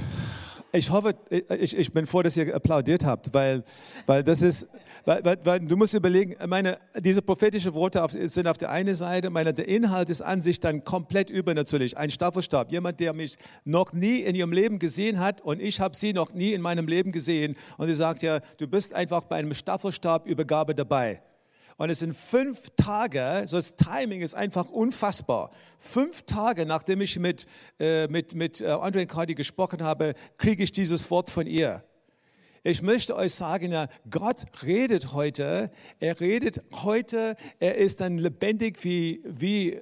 [0.73, 3.63] ich hoffe, ich, ich bin froh, dass ihr applaudiert habt, weil,
[4.05, 4.67] weil das ist,
[5.05, 8.93] weil, weil, weil du musst überlegen, meine, diese prophetischen Worte auf, sind auf der einen
[8.95, 11.97] Seite, meine, der Inhalt ist an sich dann komplett übernatürlich.
[11.97, 15.95] Ein Staffelstab, jemand, der mich noch nie in ihrem Leben gesehen hat und ich habe
[15.95, 19.38] sie noch nie in meinem Leben gesehen und sie sagt ja, du bist einfach bei
[19.38, 21.21] einem Staffelstabübergabe dabei.
[21.82, 25.50] Und es sind fünf Tage, so das Timing ist einfach unfassbar.
[25.80, 27.48] Fünf Tage, nachdem ich mit,
[27.80, 31.84] äh, mit, mit äh, Andre Cardi gesprochen habe, kriege ich dieses Wort von ihr.
[32.63, 35.71] Ich möchte euch sagen, ja, Gott redet heute.
[36.00, 37.36] Er redet heute.
[37.60, 39.80] Er ist dann lebendig wie, wie,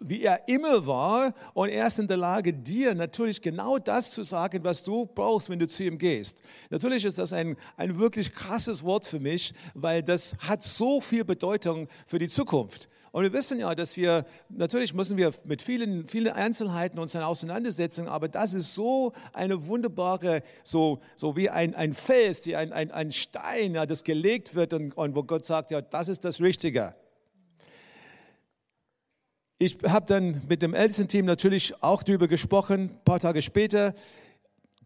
[0.00, 1.32] wie er immer war.
[1.54, 5.48] Und er ist in der Lage, dir natürlich genau das zu sagen, was du brauchst,
[5.48, 6.42] wenn du zu ihm gehst.
[6.70, 11.24] Natürlich ist das ein, ein wirklich krasses Wort für mich, weil das hat so viel
[11.24, 12.88] Bedeutung für die Zukunft.
[13.12, 17.22] Und wir wissen ja, dass wir, natürlich müssen wir mit vielen, vielen Einzelheiten uns dann
[17.22, 22.72] auseinandersetzen, aber das ist so eine wunderbare, so, so wie ein, ein Fels, die, ein,
[22.72, 26.24] ein, ein Stein, ja, das gelegt wird und, und wo Gott sagt, ja, das ist
[26.24, 26.94] das Richtige.
[29.58, 33.92] Ich habe dann mit dem Ältestenteam natürlich auch darüber gesprochen, ein paar Tage später.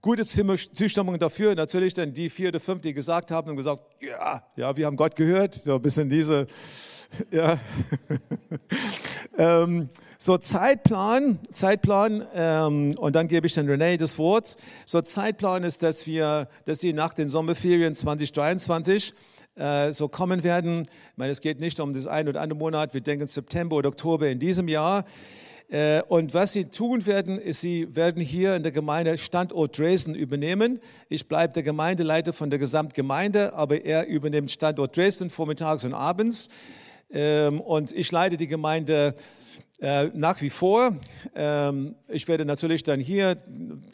[0.01, 1.55] gute Zustimmung dafür.
[1.55, 4.97] Natürlich dann die vier oder fünf, die gesagt haben und gesagt, ja, ja, wir haben
[4.97, 5.55] Gott gehört.
[5.55, 6.47] So ein bisschen diese,
[7.31, 7.59] ja.
[9.39, 14.57] ähm, so Zeitplan, Zeitplan, ähm, und dann gebe ich dann René das Wort.
[14.87, 19.15] So Zeitplan ist, dass wir, dass sie nach den Sommerferien 2023
[19.57, 20.83] äh, so kommen werden.
[20.83, 22.95] Ich meine, es geht nicht um das ein oder andere Monat.
[22.95, 25.05] Wir denken September oder Oktober in diesem Jahr.
[25.69, 30.15] Äh, und was sie tun werden, ist, sie werden hier in der Gemeinde Standort Dresden
[30.15, 30.79] übernehmen.
[31.09, 36.49] Ich bleibe der Gemeindeleiter von der Gesamtgemeinde, aber er übernimmt Standort Dresden vormittags und abends.
[37.13, 39.15] Ähm, und ich leite die Gemeinde
[39.83, 40.97] äh, nach wie vor.
[41.35, 43.37] Ähm, ich werde natürlich dann hier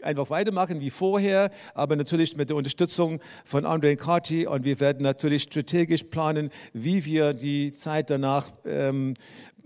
[0.03, 5.03] einfach weitermachen wie vorher, aber natürlich mit der Unterstützung von André Carty und wir werden
[5.03, 9.15] natürlich strategisch planen, wie wir die Zeit danach ähm,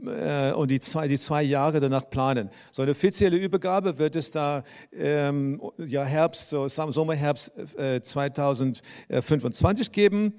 [0.06, 2.50] äh, und die zwei, die zwei Jahre danach planen.
[2.70, 4.62] So eine offizielle Übergabe wird es da
[4.96, 10.34] ähm, ja, Herbst, so Sommer, äh, 2025 geben.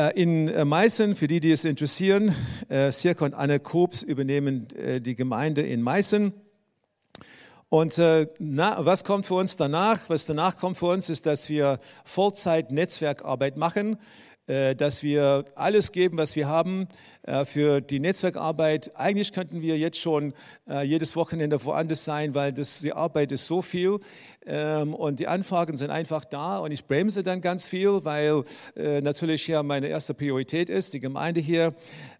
[0.00, 2.34] Äh, in äh, Meißen, für die, die es interessieren,
[2.70, 4.66] äh, Sirka und Anne Kobs übernehmen
[5.00, 6.32] die Gemeinde in Meißen.
[7.68, 10.08] Und was kommt für uns danach?
[10.08, 13.96] Was danach kommt für uns, ist, dass wir Vollzeit-Netzwerkarbeit machen.
[14.50, 16.88] Äh, dass wir alles geben, was wir haben
[17.22, 18.90] äh, für die Netzwerkarbeit.
[18.96, 20.34] Eigentlich könnten wir jetzt schon
[20.68, 24.00] äh, jedes Wochenende woanders sein, weil das, die Arbeit ist so viel
[24.44, 28.42] ähm, und die Anfragen sind einfach da und ich bremse dann ganz viel, weil
[28.74, 31.74] natürlich hier meine erste Priorität ist, die Gemeinde hier.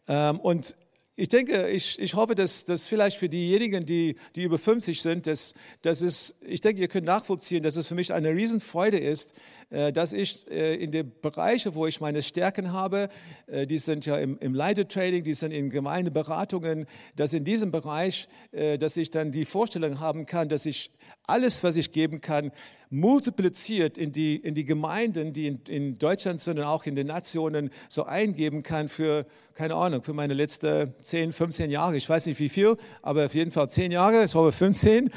[0.07, 0.77] Ähm, und
[1.21, 5.27] ich denke, ich, ich hoffe, dass, dass vielleicht für diejenigen, die, die über 50 sind,
[5.27, 5.53] dass,
[5.83, 9.93] dass es, ich denke, ihr könnt nachvollziehen, dass es für mich eine Riesenfreude ist, äh,
[9.93, 13.11] dass ich äh, in den Bereichen, wo ich meine Stärken habe,
[13.49, 18.27] äh, die sind ja im, im Leitertraining, die sind in Gemeindeberatungen, dass in diesem Bereich,
[18.53, 20.91] dass ich dann die Vorstellung haben kann, dass ich
[21.27, 22.51] alles, was ich geben kann,
[22.91, 27.07] multipliziert in die, in die Gemeinden, die in, in Deutschland sind und auch in den
[27.07, 31.97] Nationen, so eingeben kann für, keine Ahnung, für meine letzten 10, 15 Jahre.
[31.97, 35.11] Ich weiß nicht wie viel, aber auf jeden Fall 10 Jahre, ich hoffe 15.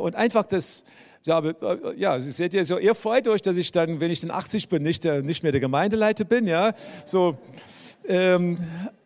[0.00, 0.84] Und einfach das,
[1.26, 4.68] ja, Sie seht ja so, ihr freut euch, dass ich dann, wenn ich dann 80
[4.68, 6.72] bin, nicht, der, nicht mehr der Gemeindeleiter bin, ja,
[7.04, 7.36] so,
[8.08, 8.58] ähm,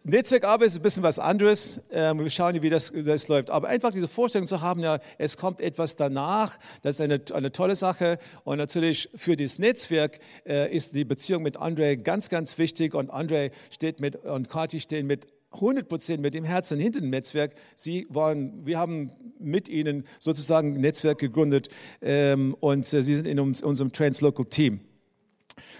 [0.04, 1.80] Netzwerkarbeit ist ein bisschen was anderes.
[1.90, 3.50] Ähm, wir schauen, wie das, das, läuft.
[3.50, 7.52] Aber einfach diese Vorstellung zu haben, ja, es kommt etwas danach, das ist eine, eine
[7.52, 8.18] tolle Sache.
[8.44, 12.94] Und natürlich für das Netzwerk äh, ist die Beziehung mit Andre ganz, ganz wichtig.
[12.94, 17.10] Und Andre steht mit, und Kati stehen mit 100 Prozent mit dem Herzen hinter dem
[17.10, 17.54] Netzwerk.
[17.76, 21.68] Sie waren, wir haben mit ihnen sozusagen ein Netzwerk gegründet
[22.00, 24.80] ähm, und äh, sie sind in uns, unserem Translocal Team.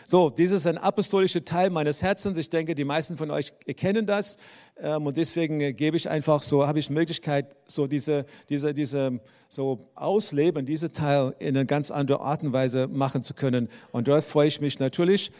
[0.06, 2.36] So, dieses ist ein apostolischer Teil meines Herzens.
[2.36, 4.36] Ich denke, die meisten von euch kennen das.
[4.76, 9.20] Ähm, und deswegen äh, gebe ich einfach so, habe ich Möglichkeit, so diese, diese, diese,
[9.48, 13.68] so ausleben, diese Teil in einer ganz anderen Art und Weise machen zu können.
[13.92, 15.32] Und darauf freue ich mich natürlich.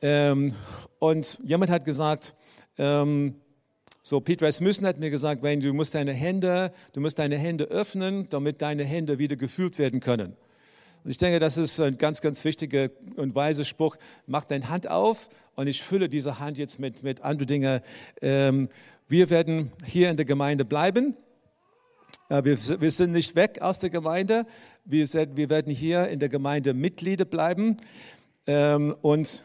[0.00, 0.54] Ähm,
[0.98, 2.34] und jemand hat gesagt,
[2.78, 3.34] ähm,
[4.02, 7.64] so, Peter Rasmussen hat mir gesagt, Wayne, du musst deine Hände, du musst deine Hände
[7.64, 10.34] öffnen, damit deine Hände wieder gefühlt werden können.
[11.04, 13.96] Und ich denke, das ist ein ganz, ganz wichtiger und weiser Spruch.
[14.26, 17.80] Mach deine Hand auf und ich fülle diese Hand jetzt mit, mit anderen Dingen.
[18.20, 18.68] Ähm,
[19.08, 21.16] wir werden hier in der Gemeinde bleiben.
[22.28, 24.46] Äh, wir, wir, sind nicht weg aus der Gemeinde.
[24.84, 27.76] Wir, wir werden hier in der Gemeinde Mitglieder bleiben.
[28.46, 29.44] Ähm, und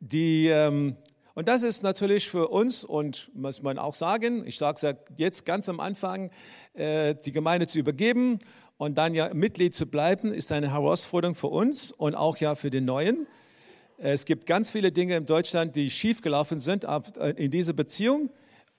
[0.00, 0.96] die, ähm,
[1.34, 5.44] und das ist natürlich für uns, und muss man auch sagen, ich sage es jetzt
[5.44, 6.30] ganz am Anfang,
[6.74, 8.38] äh, die Gemeinde zu übergeben
[8.78, 12.70] und dann ja Mitglied zu bleiben, ist eine Herausforderung für uns und auch ja für
[12.70, 13.26] den Neuen.
[13.98, 18.28] Es gibt ganz viele Dinge in Deutschland, die schiefgelaufen sind äh, in dieser Beziehung.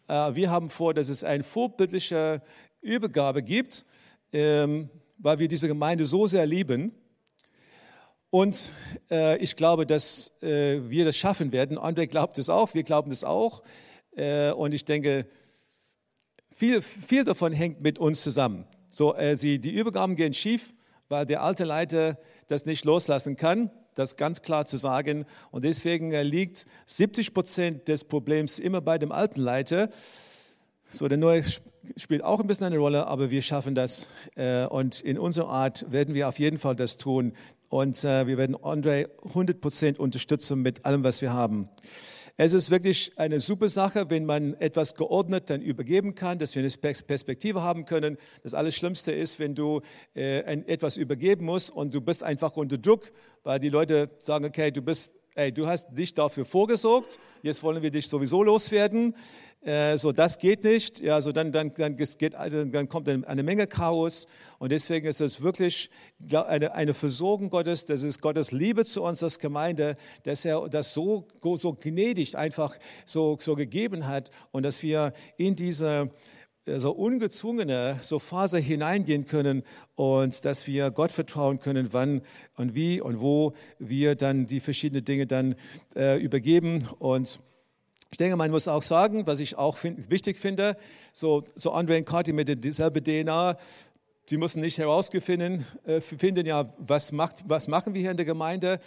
[0.07, 2.43] Äh, wir haben vor, dass es eine vorbildliche
[2.81, 3.86] Übergabe gibt,
[4.31, 6.91] ähm, weil wir diese Gemeinde so sehr lieben
[8.29, 8.71] und
[9.10, 11.79] äh, ich glaube, dass wir das schaffen werden.
[11.79, 13.63] André glaubt es auch, wir glauben es auch.
[14.12, 15.25] Und ich denke,
[16.51, 18.65] viel, viel davon hängt mit uns zusammen.
[18.89, 20.73] So, äh, sie, die Übergaben gehen schief,
[21.10, 25.26] weil der alte Leiter das nicht loslassen kann, das ganz klar zu sagen.
[25.52, 29.89] Und deswegen äh, liegt 70 Prozent des Problems immer bei dem alten Leiter.
[30.86, 31.43] So, der Neue
[31.95, 34.08] spielt auch ein bisschen eine Rolle, aber wir schaffen das.
[34.36, 37.34] Äh, und in unserer Art werden wir auf jeden Fall das tun.
[37.69, 41.69] Und äh, wir werden Andre 100% unterstützen mit allem, was wir haben.
[42.39, 46.62] Es ist wirklich eine super Sache, wenn man etwas geordnet dann übergeben kann, dass wir
[46.62, 48.17] eine Perspektive haben können.
[48.43, 49.82] Das Allerschlimmste ist, wenn du
[50.15, 53.12] äh, etwas übergeben musst und du bist einfach unter Druck,
[53.43, 57.82] weil die Leute sagen, okay, du bist ey, du hast dich dafür vorgesorgt, jetzt wollen
[57.84, 59.15] wir dich sowieso loswerden.
[59.62, 61.00] Äh, so, das geht nicht.
[61.00, 64.26] Ja, so dann, dann, dann, geht, dann kommt eine Menge Chaos.
[64.58, 65.91] Und deswegen ist es wirklich
[66.32, 70.93] eine, eine Versorgung Gottes, das ist Gottes Liebe zu uns als Gemeinde, dass er das
[70.93, 76.10] so, so gnädig einfach so, so gegeben hat und dass wir in diese
[76.75, 79.63] so ungezwungene so Phase hineingehen können
[79.95, 82.21] und dass wir Gott vertrauen können, wann
[82.56, 85.56] und wie und wo wir dann die verschiedenen Dinge dann
[85.95, 87.39] äh, übergeben und
[88.10, 90.77] ich denke, man muss auch sagen, was ich auch find, wichtig finde,
[91.12, 93.58] so, so Andre und Kati mit derselben DNA,
[94.25, 98.25] sie müssen nicht herausfinden, äh, finden, ja, was, macht, was machen wir hier in der
[98.25, 98.80] Gemeinde.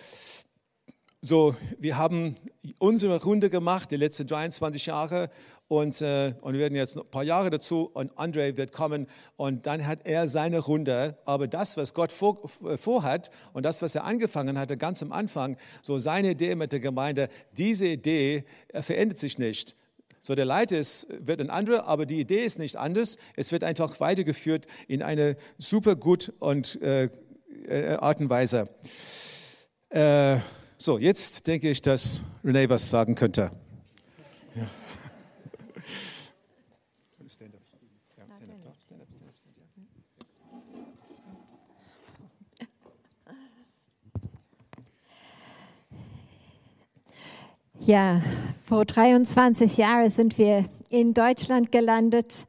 [1.22, 2.34] So, wir haben
[2.78, 5.28] unsere Runde gemacht, die letzten 23 Jahre,
[5.68, 9.06] und, äh, und wir werden jetzt ein paar Jahre dazu und Andre wird kommen
[9.36, 11.18] und dann hat er seine Runde.
[11.26, 15.58] Aber das, was Gott vor, vorhat und das, was er angefangen hatte, ganz am Anfang,
[15.82, 19.76] so seine Idee mit der Gemeinde, diese Idee verändert sich nicht.
[20.20, 23.18] So, der Leiter ist, wird ein anderer, aber die Idee ist nicht anders.
[23.36, 27.10] Es wird einfach weitergeführt in eine super gut und äh,
[27.68, 28.70] äh Art und Weise.
[29.90, 30.38] Äh,
[30.80, 33.50] so, jetzt denke ich, dass René was sagen könnte.
[47.86, 48.20] Ja,
[48.66, 52.46] vor 23 Jahren sind wir in Deutschland gelandet.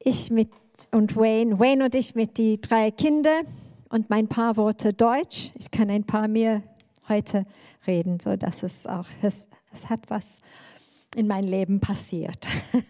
[0.00, 0.50] Ich mit
[0.92, 3.40] und Wayne, Wayne und ich mit die drei Kinder
[3.88, 5.52] und mein paar Worte Deutsch.
[5.58, 6.62] Ich kann ein paar mehr
[7.08, 7.46] heute
[7.86, 10.40] reden, so dass es auch es, es hat was
[11.14, 12.46] in mein Leben passiert.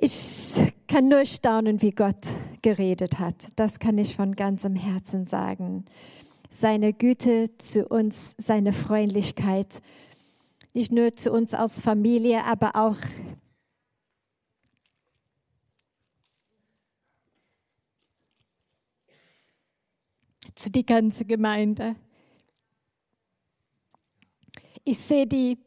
[0.00, 2.28] Ich kann nur staunen, wie Gott
[2.62, 3.48] geredet hat.
[3.56, 5.86] Das kann ich von ganzem Herzen sagen.
[6.50, 9.82] Seine Güte zu uns, seine Freundlichkeit,
[10.72, 12.96] nicht nur zu uns als Familie, aber auch
[20.54, 21.96] zu die ganze Gemeinde.
[24.88, 25.58] Ich sehe die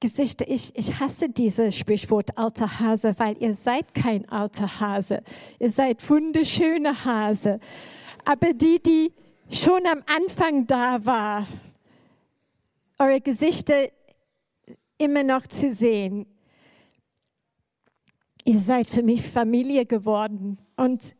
[0.00, 5.22] Gesichter, ich, ich hasse dieses Sprichwort alter Hase, weil ihr seid kein alter Hase.
[5.58, 7.58] Ihr seid wunderschöne Hase.
[8.26, 9.14] Aber die, die
[9.50, 11.48] schon am Anfang da war,
[12.98, 13.88] eure Gesichter
[14.98, 16.26] immer noch zu sehen.
[18.44, 21.14] Ihr seid für mich Familie geworden und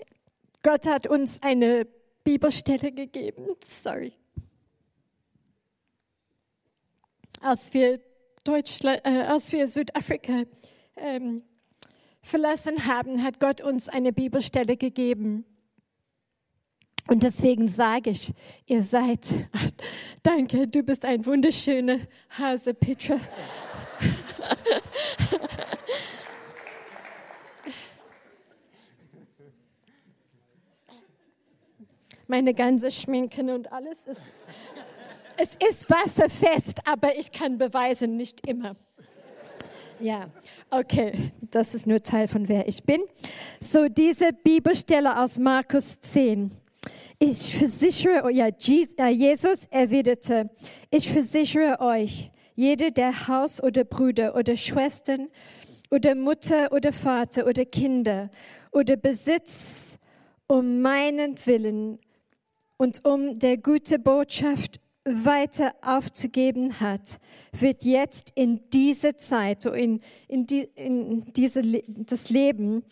[0.63, 1.87] Gott hat uns eine
[2.23, 3.47] Bibelstelle gegeben.
[3.65, 4.13] Sorry.
[7.41, 8.01] Als wir,
[8.45, 10.45] Deutschland, äh, als wir Südafrika
[10.97, 11.43] ähm,
[12.21, 15.47] verlassen haben, hat Gott uns eine Bibelstelle gegeben.
[17.09, 18.35] Und deswegen sage ich,
[18.67, 19.27] ihr seid,
[20.23, 22.01] danke, du bist ein wunderschöner
[22.39, 23.19] Hase, Petra.
[32.27, 34.27] Meine ganze Schminken und alles ist,
[35.41, 38.77] es ist wasserfest, aber ich kann beweisen, nicht immer.
[39.99, 40.29] Ja,
[40.71, 43.03] okay, das ist nur Teil von wer ich bin.
[43.61, 46.51] So, diese Bibelstelle aus Markus 10.
[47.19, 50.51] Ich versichere, ja, äh, Jesus erwiderte,
[50.91, 55.29] ich versichere euch, jeder, der Haus oder Brüder oder Schwestern
[55.91, 58.31] oder Mutter oder Vater oder Kinder
[58.73, 59.99] oder Besitz
[60.47, 61.99] um meinen Willen
[62.77, 67.19] und um der gute Botschaft weiter aufzugeben hat,
[67.53, 72.85] wird jetzt in diese Zeit, in, in, die, in diese, das Leben,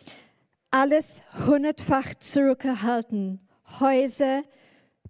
[0.71, 3.41] alles hundertfach zurückerhalten.
[3.81, 4.43] Häuser,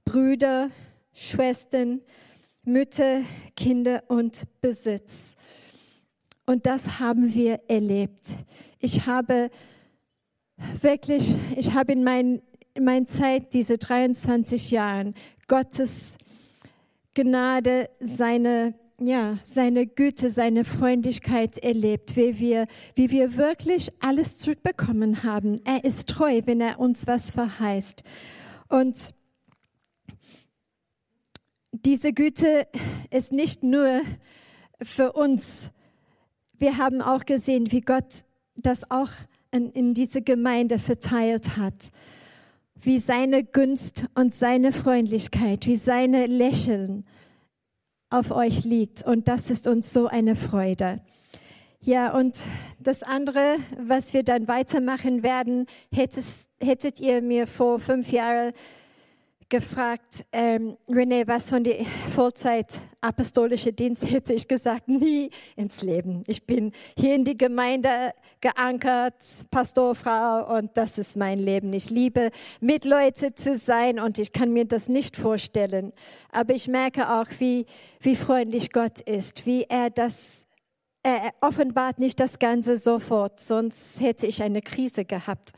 [0.04, 0.70] Brüder,
[1.12, 2.00] Schwestern,
[2.64, 3.22] Mütter,
[3.56, 5.36] Kinder und Besitz.
[6.46, 8.32] Und das haben wir erlebt.
[8.80, 9.50] Ich habe
[10.80, 12.40] wirklich, ich habe in meiner
[12.80, 15.14] mein Zeit, diese 23 Jahren,
[15.48, 16.18] Gottes
[17.24, 25.24] Gnade, seine, ja, seine Güte, seine Freundlichkeit erlebt, wie wir, wie wir wirklich alles zurückbekommen
[25.24, 25.60] haben.
[25.64, 28.04] Er ist treu, wenn er uns was verheißt.
[28.68, 29.14] Und
[31.72, 32.68] diese Güte
[33.10, 34.02] ist nicht nur
[34.80, 35.72] für uns.
[36.52, 39.10] Wir haben auch gesehen, wie Gott das auch
[39.50, 41.90] in, in diese Gemeinde verteilt hat.
[42.80, 47.04] Wie seine Gunst und seine Freundlichkeit, wie seine Lächeln
[48.10, 49.04] auf euch liegt.
[49.04, 51.00] Und das ist uns so eine Freude.
[51.80, 52.38] Ja, und
[52.80, 58.52] das andere, was wir dann weitermachen werden, hättest, hättet ihr mir vor fünf Jahren
[59.48, 61.84] gefragt, ähm, René, was von der
[62.14, 66.22] Vollzeit apostolische Dienst hätte ich gesagt, nie ins Leben.
[66.26, 69.14] Ich bin hier in die Gemeinde geankert,
[69.50, 71.72] Pastorfrau und das ist mein Leben.
[71.72, 72.30] Ich liebe,
[72.60, 75.92] mit Leuten zu sein und ich kann mir das nicht vorstellen.
[76.30, 77.66] Aber ich merke auch, wie,
[78.00, 80.44] wie freundlich Gott ist, wie er das
[81.04, 85.52] er offenbart nicht das Ganze sofort, sonst hätte ich eine Krise gehabt.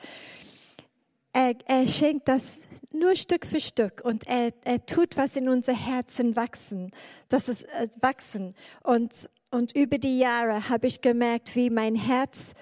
[1.33, 2.63] Er, er schenkt das
[2.93, 6.91] nur Stück für Stück und er, er tut was in unser Herzen wachsen,
[7.29, 8.55] das ist äh, wachsen.
[8.83, 12.55] Und, und über die Jahre habe ich gemerkt, wie mein Herz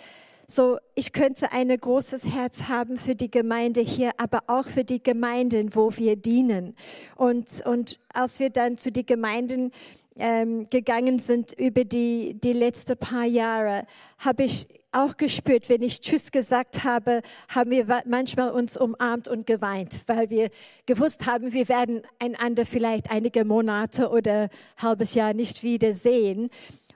[0.50, 5.02] so, ich könnte ein großes Herz haben für die Gemeinde hier, aber auch für die
[5.02, 6.74] Gemeinden, wo wir dienen.
[7.16, 9.72] Und, und als wir dann zu den Gemeinden
[10.16, 16.01] ähm, gegangen sind über die, die letzten paar Jahre, habe ich auch gespürt, wenn ich
[16.01, 20.51] Tschüss gesagt habe, haben wir manchmal uns umarmt und geweint, weil wir
[20.86, 26.51] gewusst haben, wir werden einander vielleicht einige Monate oder halbes Jahr nicht wiedersehen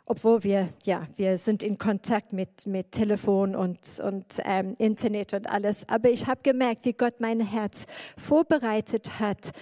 [0.05, 5.49] obwohl wir, ja, wir sind in Kontakt mit, mit Telefon und, und ähm, Internet und
[5.49, 5.89] alles.
[5.89, 7.87] Aber ich habe gemerkt, wie Gott mein Herz
[8.19, 9.53] vorbereitet hat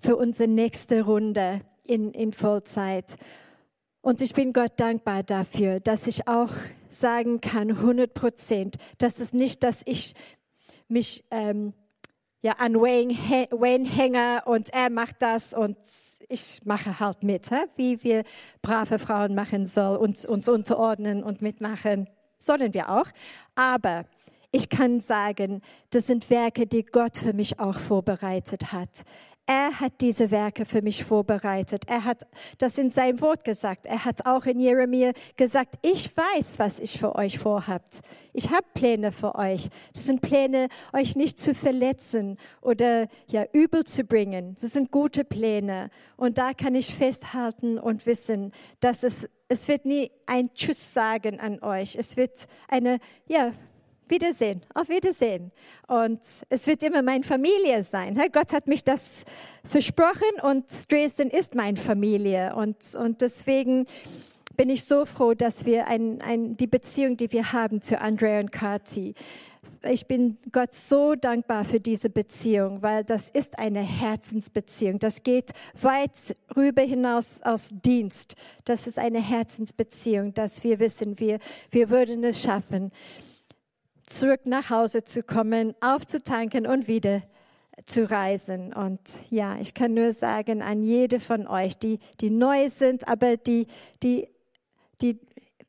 [0.00, 3.16] für unsere nächste Runde in, in Vollzeit.
[4.02, 6.50] Und ich bin Gott dankbar dafür, dass ich auch
[6.88, 10.14] sagen kann, 100 Prozent, dass es nicht, dass ich
[10.88, 11.72] mich ähm,
[12.42, 13.14] ja, an Wayne,
[13.52, 15.76] Wayne hänge und er macht das und
[16.28, 17.64] ich mache halt mit, hä?
[17.76, 18.24] wie wir
[18.60, 22.08] brave Frauen machen sollen, uns, uns unterordnen und mitmachen.
[22.40, 23.06] Sollen wir auch.
[23.54, 24.04] Aber
[24.50, 29.04] ich kann sagen, das sind Werke, die Gott für mich auch vorbereitet hat.
[29.46, 31.82] Er hat diese Werke für mich vorbereitet.
[31.88, 32.28] Er hat
[32.58, 33.86] das in seinem Wort gesagt.
[33.86, 38.02] Er hat auch in Jeremia gesagt, ich weiß, was ich für euch vorhabt.
[38.32, 39.68] Ich habe Pläne für euch.
[39.92, 44.56] Das sind Pläne, euch nicht zu verletzen oder ja, übel zu bringen.
[44.60, 45.90] Das sind gute Pläne.
[46.16, 51.40] Und da kann ich festhalten und wissen, dass es, es wird nie ein Tschüss sagen
[51.40, 51.96] an euch.
[51.96, 53.50] Es wird eine, ja,
[54.08, 55.52] Wiedersehen, auf Wiedersehen.
[55.86, 58.20] Und es wird immer meine Familie sein.
[58.32, 59.24] Gott hat mich das
[59.64, 62.54] versprochen und Dresden ist meine Familie.
[62.54, 63.86] Und, und deswegen
[64.56, 68.40] bin ich so froh, dass wir ein, ein, die Beziehung, die wir haben zu Andrea
[68.40, 69.14] und Kati,
[69.84, 75.00] ich bin Gott so dankbar für diese Beziehung, weil das ist eine Herzensbeziehung.
[75.00, 75.50] Das geht
[75.80, 78.36] weit rüber hinaus aus Dienst.
[78.64, 81.38] Das ist eine Herzensbeziehung, dass wir wissen, wir,
[81.70, 82.92] wir würden es schaffen
[84.12, 87.22] zurück nach Hause zu kommen, aufzutanken und wieder
[87.86, 88.72] zu reisen.
[88.72, 89.00] Und
[89.30, 93.66] ja, ich kann nur sagen an jede von euch, die, die neu sind, aber die,
[94.02, 94.28] die,
[95.00, 95.18] die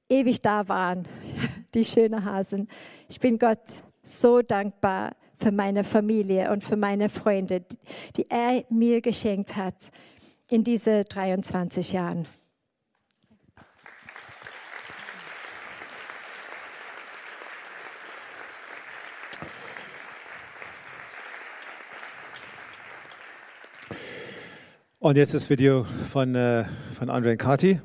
[0.10, 1.08] ewig da waren,
[1.74, 2.68] die schönen Hasen.
[3.10, 7.64] Ich bin Gott so dankbar für meine Familie und für meine Freunde,
[8.16, 9.92] die er mir geschenkt hat
[10.50, 12.28] in diese 23 Jahren.
[25.04, 26.64] Und jetzt das Video von, äh,
[26.98, 27.82] von Andre und Kati.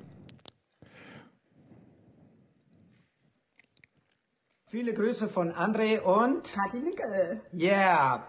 [4.68, 7.40] Viele Grüße von Andre und Kati Nickel.
[7.52, 8.28] Yeah.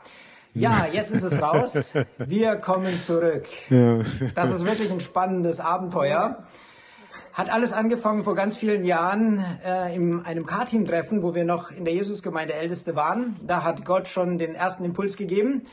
[0.55, 1.93] Ja, jetzt ist es raus.
[2.17, 3.45] Wir kommen zurück.
[3.69, 3.99] Ja.
[4.33, 6.47] Das ist wirklich ein spannendes Abenteuer.
[7.33, 11.85] Hat alles angefangen vor ganz vielen Jahren äh, in einem K-Team-Treffen, wo wir noch in
[11.85, 13.39] der Jesusgemeinde Älteste waren.
[13.45, 15.67] Da hat Gott schon den ersten Impuls gegeben.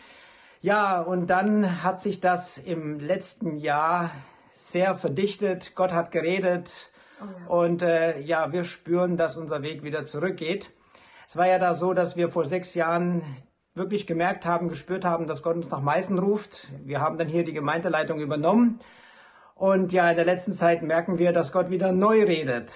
[0.67, 4.11] Ja, und dann hat sich das im letzten Jahr
[4.51, 5.77] sehr verdichtet.
[5.77, 6.91] Gott hat geredet
[7.49, 10.73] oh und äh, ja, wir spüren, dass unser Weg wieder zurückgeht.
[11.29, 13.23] Es war ja da so, dass wir vor sechs Jahren
[13.75, 16.67] wirklich gemerkt haben, gespürt haben, dass Gott uns nach Meißen ruft.
[16.85, 18.81] Wir haben dann hier die Gemeindeleitung übernommen.
[19.55, 22.73] Und ja, in der letzten Zeit merken wir, dass Gott wieder neu redet.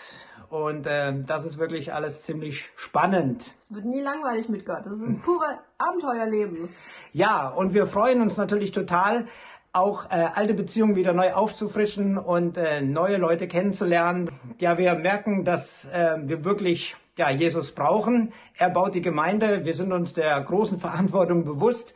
[0.50, 3.50] Und äh, das ist wirklich alles ziemlich spannend.
[3.60, 4.84] Es wird nie langweilig mit Gott.
[4.84, 6.70] Das ist pure Abenteuerleben.
[7.12, 9.26] Ja, und wir freuen uns natürlich total,
[9.72, 14.28] auch äh, alte Beziehungen wieder neu aufzufrischen und äh, neue Leute kennenzulernen.
[14.58, 18.32] Ja, wir merken, dass äh, wir wirklich ja, Jesus brauchen.
[18.56, 19.64] Er baut die Gemeinde.
[19.64, 21.94] Wir sind uns der großen Verantwortung bewusst.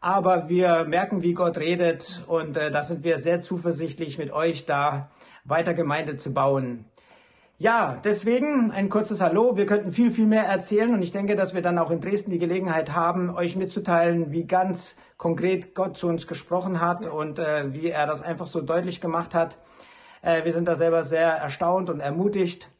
[0.00, 4.64] Aber wir merken, wie Gott redet und äh, da sind wir sehr zuversichtlich, mit euch
[4.64, 5.10] da
[5.44, 6.86] weiter Gemeinde zu bauen.
[7.62, 9.54] Ja, deswegen ein kurzes Hallo.
[9.54, 12.30] Wir könnten viel, viel mehr erzählen und ich denke, dass wir dann auch in Dresden
[12.30, 17.70] die Gelegenheit haben, euch mitzuteilen, wie ganz konkret Gott zu uns gesprochen hat und äh,
[17.74, 19.58] wie er das einfach so deutlich gemacht hat.
[20.22, 22.70] Äh, wir sind da selber sehr erstaunt und ermutigt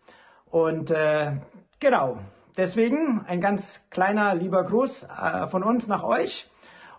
[0.46, 1.32] und äh,
[1.78, 2.16] genau.
[2.56, 6.50] Deswegen ein ganz kleiner lieber Gruß äh, von uns nach euch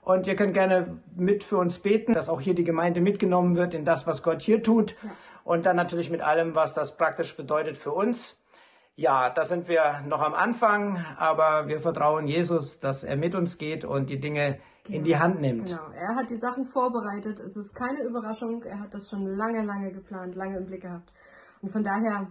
[0.03, 3.73] Und ihr könnt gerne mit für uns beten, dass auch hier die Gemeinde mitgenommen wird
[3.73, 4.95] in das, was Gott hier tut.
[5.51, 8.41] Und dann natürlich mit allem, was das praktisch bedeutet für uns.
[8.95, 13.57] Ja, da sind wir noch am Anfang, aber wir vertrauen Jesus, dass er mit uns
[13.57, 14.97] geht und die Dinge genau.
[14.97, 15.65] in die Hand nimmt.
[15.65, 17.41] Genau, er hat die Sachen vorbereitet.
[17.41, 18.63] Es ist keine Überraschung.
[18.63, 21.11] Er hat das schon lange, lange geplant, lange im Blick gehabt.
[21.61, 22.27] Und von daher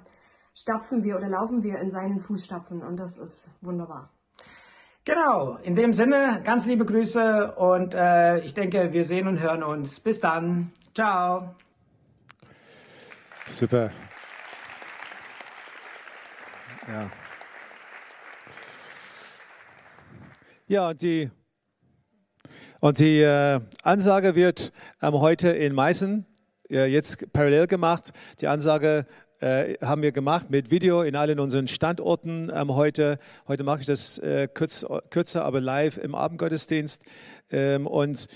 [0.55, 4.09] stapfen wir oder laufen wir in seinen Fußstapfen und das ist wunderbar.
[5.05, 9.63] Genau, in dem Sinne, ganz liebe Grüße und äh, ich denke, wir sehen und hören
[9.63, 10.01] uns.
[10.01, 10.73] Bis dann.
[10.95, 11.55] Ciao.
[13.51, 13.91] Super.
[16.87, 17.11] Ja.
[20.69, 21.31] Ja, die,
[22.81, 24.73] und die äh, Ansage wird
[25.03, 26.25] ähm, heute in Meißen
[26.71, 28.13] äh, jetzt parallel gemacht.
[28.41, 29.05] Die Ansage
[29.41, 33.19] äh, haben wir gemacht mit Video in allen unseren Standorten ähm, heute.
[33.49, 37.03] Heute mache ich das äh, kürz, kürzer, aber live im Abendgottesdienst.
[37.51, 38.29] Ähm, und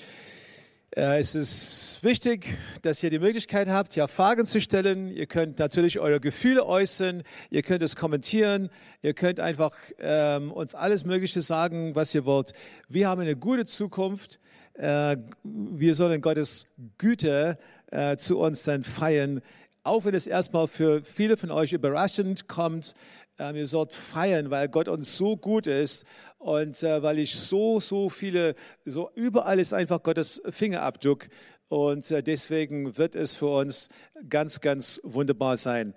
[0.97, 5.09] es ist wichtig, dass ihr die Möglichkeit habt, hier Fragen zu stellen.
[5.09, 8.71] Ihr könnt natürlich eure Gefühle äußern, ihr könnt es kommentieren,
[9.03, 12.53] ihr könnt einfach ähm, uns alles Mögliche sagen, was ihr wollt.
[12.89, 14.39] Wir haben eine gute Zukunft.
[14.75, 16.67] Äh, wir sollen Gottes
[16.97, 17.59] Güte
[17.91, 19.41] äh, zu uns dann feiern
[19.85, 22.95] auch wenn es erstmal für viele von euch überraschend kommt,
[23.39, 26.05] ähm, ihr sollt feiern, weil Gott uns so gut ist
[26.39, 28.55] und äh, weil ich so, so viele,
[28.85, 31.29] so überall ist einfach Gottes Fingerabdruck
[31.69, 33.89] und äh, deswegen wird es für uns
[34.29, 35.95] ganz, ganz wunderbar sein.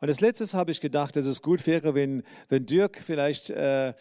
[0.00, 3.92] Und als letztes habe ich gedacht, dass es gut wäre, wenn, wenn Dirk vielleicht äh,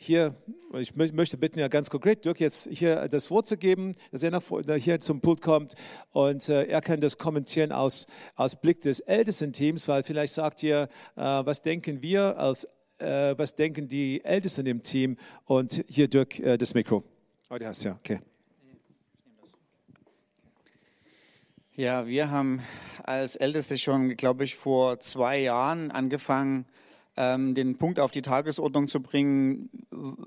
[0.00, 0.36] hier,
[0.78, 4.30] ich möchte bitten, ja ganz konkret, Dirk jetzt hier das Wort zu geben, dass er
[4.30, 4.44] nach,
[4.76, 5.74] hier zum Pult kommt
[6.12, 10.88] und äh, er kann das kommentieren aus, aus Blick des Ältestenteams, weil vielleicht sagt ihr,
[11.16, 12.68] äh, was denken wir als,
[12.98, 17.02] äh, was denken die Ältesten im Team und hier Dirk das Mikro.
[17.50, 18.20] Oh, du hast ja, okay.
[21.74, 22.62] Ja, wir haben
[23.02, 26.66] als Älteste schon, glaube ich, vor zwei Jahren angefangen,
[27.18, 29.70] den Punkt auf die Tagesordnung zu bringen,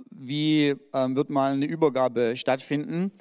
[0.10, 3.12] wie ähm, wird mal eine Übergabe stattfinden.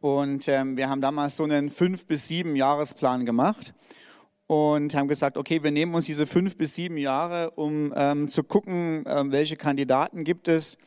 [0.00, 3.74] Und ähm, wir haben damals so einen fünf bis sieben Jahresplan gemacht
[4.46, 8.42] und haben gesagt, okay, wir nehmen uns diese fünf bis sieben Jahre, um ähm, zu
[8.42, 10.78] gucken, ähm, welche Kandidaten gibt es,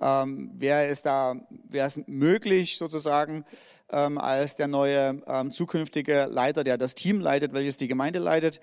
[0.00, 1.36] ähm, wer ist da,
[1.68, 3.44] wer ist möglich sozusagen
[3.90, 8.60] ähm, als der neue ähm, zukünftige Leiter, der das Team leitet, welches die Gemeinde leitet.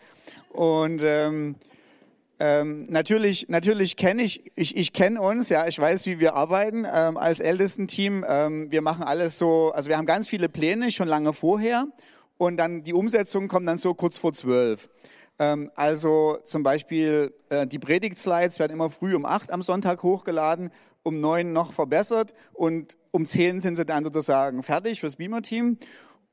[0.49, 1.01] Und
[2.41, 6.87] ähm, natürlich, natürlich kenne ich, ich, ich kenne uns, ja, ich weiß, wie wir arbeiten
[6.89, 8.25] ähm, als Ältestenteam.
[8.27, 11.85] Ähm, wir machen alles so, also wir haben ganz viele Pläne schon lange vorher
[12.37, 14.89] und dann die Umsetzung kommt dann so kurz vor zwölf.
[15.37, 20.71] Ähm, also zum Beispiel äh, die Predigtslides werden immer früh um acht am Sonntag hochgeladen,
[21.03, 25.77] um neun noch verbessert und um zehn sind sie dann sozusagen fertig fürs Beamer-Team.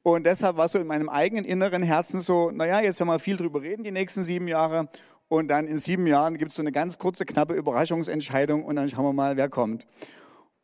[0.05, 3.37] Und deshalb war so in meinem eigenen inneren Herzen so, naja, jetzt werden wir viel
[3.37, 4.89] drüber reden die nächsten sieben Jahre.
[5.29, 8.89] Und dann in sieben Jahren gibt es so eine ganz kurze, knappe Überraschungsentscheidung und dann
[8.89, 9.87] schauen wir mal, wer kommt.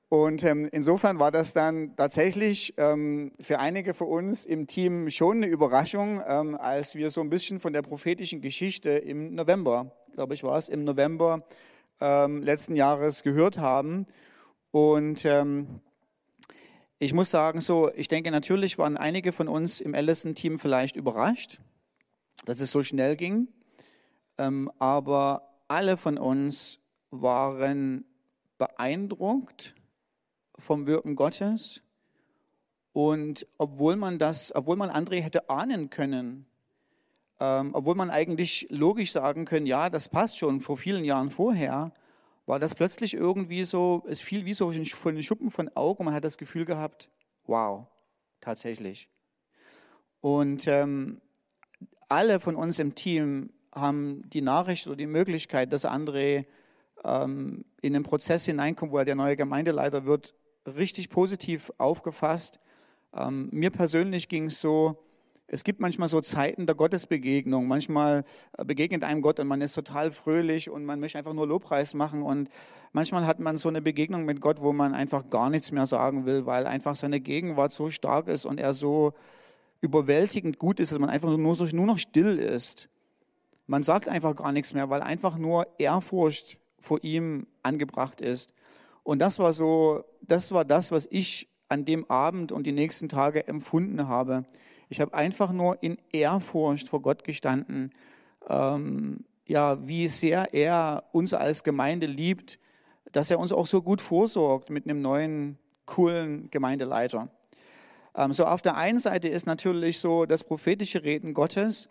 [0.09, 5.39] Und ähm, insofern war das dann tatsächlich ähm, für einige von uns im Team schon
[5.39, 10.35] eine Überraschung, ähm, als wir so ein bisschen von der prophetischen Geschichte im November, glaube
[10.35, 11.47] ich war es, im November
[11.99, 14.07] ähm, letzten Jahres gehört haben.
[14.71, 15.81] Und ähm,
[16.99, 21.59] ich muss sagen, so, ich denke, natürlich waren einige von uns im Ellison-Team vielleicht überrascht,
[22.45, 23.49] dass es so schnell ging.
[24.43, 26.81] Ähm, aber alle von uns
[27.11, 28.05] waren
[28.59, 29.77] beeindruckt
[30.59, 31.83] vom Wirken Gottes.
[32.93, 36.47] Und obwohl man das, obwohl man André hätte ahnen können,
[37.39, 41.93] ähm, obwohl man eigentlich logisch sagen können, ja, das passt schon vor vielen Jahren vorher,
[42.45, 46.15] war das plötzlich irgendwie so, es fiel wie so von den Schuppen von Augen man
[46.15, 47.09] hat das Gefühl gehabt,
[47.47, 47.87] wow,
[48.41, 49.09] tatsächlich.
[50.21, 51.21] Und ähm,
[52.09, 56.45] alle von uns im Team haben die Nachricht oder die Möglichkeit, dass André
[57.05, 60.35] ähm, in den Prozess hineinkommt, wo er der neue Gemeindeleiter wird,
[60.67, 62.61] richtig positiv aufgefasst.
[63.15, 65.03] Ähm, mir persönlich ging es so,
[65.47, 67.67] es gibt manchmal so Zeiten der Gottesbegegnung.
[67.67, 68.25] Manchmal
[68.57, 71.95] äh, begegnet einem Gott und man ist total fröhlich und man möchte einfach nur Lobpreis
[71.95, 72.23] machen.
[72.23, 72.49] Und
[72.93, 76.25] manchmal hat man so eine Begegnung mit Gott, wo man einfach gar nichts mehr sagen
[76.25, 79.13] will, weil einfach seine Gegenwart so stark ist und er so
[79.83, 82.89] überwältigend gut ist, dass man einfach nur, nur noch still ist.
[83.73, 88.53] Man sagt einfach gar nichts mehr, weil einfach nur Ehrfurcht vor ihm angebracht ist.
[89.03, 93.09] Und das war so, das war das, was ich an dem Abend und die nächsten
[93.09, 94.45] Tage empfunden habe.
[94.91, 97.95] Ich habe einfach nur in Ehrfurcht vor Gott gestanden,
[98.47, 102.59] ähm, ja, wie sehr er uns als Gemeinde liebt,
[103.11, 107.31] dass er uns auch so gut vorsorgt mit einem neuen, coolen Gemeindeleiter.
[108.15, 111.89] Ähm, so auf der einen Seite ist natürlich so das prophetische Reden Gottes.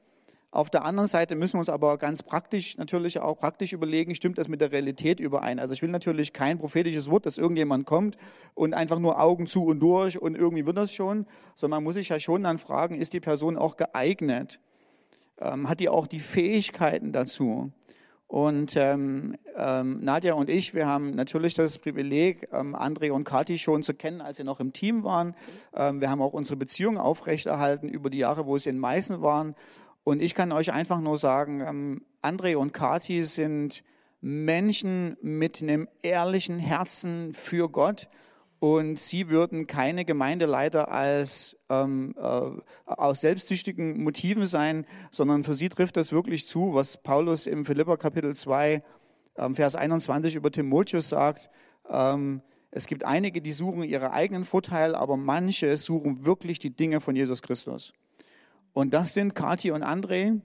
[0.53, 4.37] Auf der anderen Seite müssen wir uns aber ganz praktisch natürlich auch praktisch überlegen, stimmt
[4.37, 5.59] das mit der Realität überein?
[5.59, 8.17] Also ich will natürlich kein prophetisches Wort, dass irgendjemand kommt
[8.53, 11.25] und einfach nur Augen zu und durch und irgendwie wird das schon,
[11.55, 14.59] sondern man muss sich ja schon dann fragen, ist die Person auch geeignet?
[15.39, 17.71] Ähm, hat die auch die Fähigkeiten dazu?
[18.27, 23.57] Und ähm, ähm, Nadja und ich, wir haben natürlich das Privileg, ähm, André und Kathi
[23.57, 25.33] schon zu kennen, als sie noch im Team waren.
[25.73, 29.55] Ähm, wir haben auch unsere Beziehung aufrechterhalten über die Jahre, wo sie in Meißen waren.
[30.03, 33.83] Und ich kann euch einfach nur sagen, ähm, André und Kathi sind
[34.21, 38.07] Menschen mit einem ehrlichen Herzen für Gott
[38.59, 42.51] und sie würden keine Gemeindeleiter als ähm, äh,
[42.85, 47.97] aus selbstsüchtigen Motiven sein, sondern für sie trifft das wirklich zu, was Paulus im Philipper
[47.97, 48.83] Kapitel 2,
[49.37, 51.49] ähm, Vers 21 über Timotheus sagt.
[51.89, 57.01] Ähm, es gibt einige, die suchen ihre eigenen Vorteile, aber manche suchen wirklich die Dinge
[57.01, 57.93] von Jesus Christus.
[58.73, 60.39] Und das sind Kathi und André.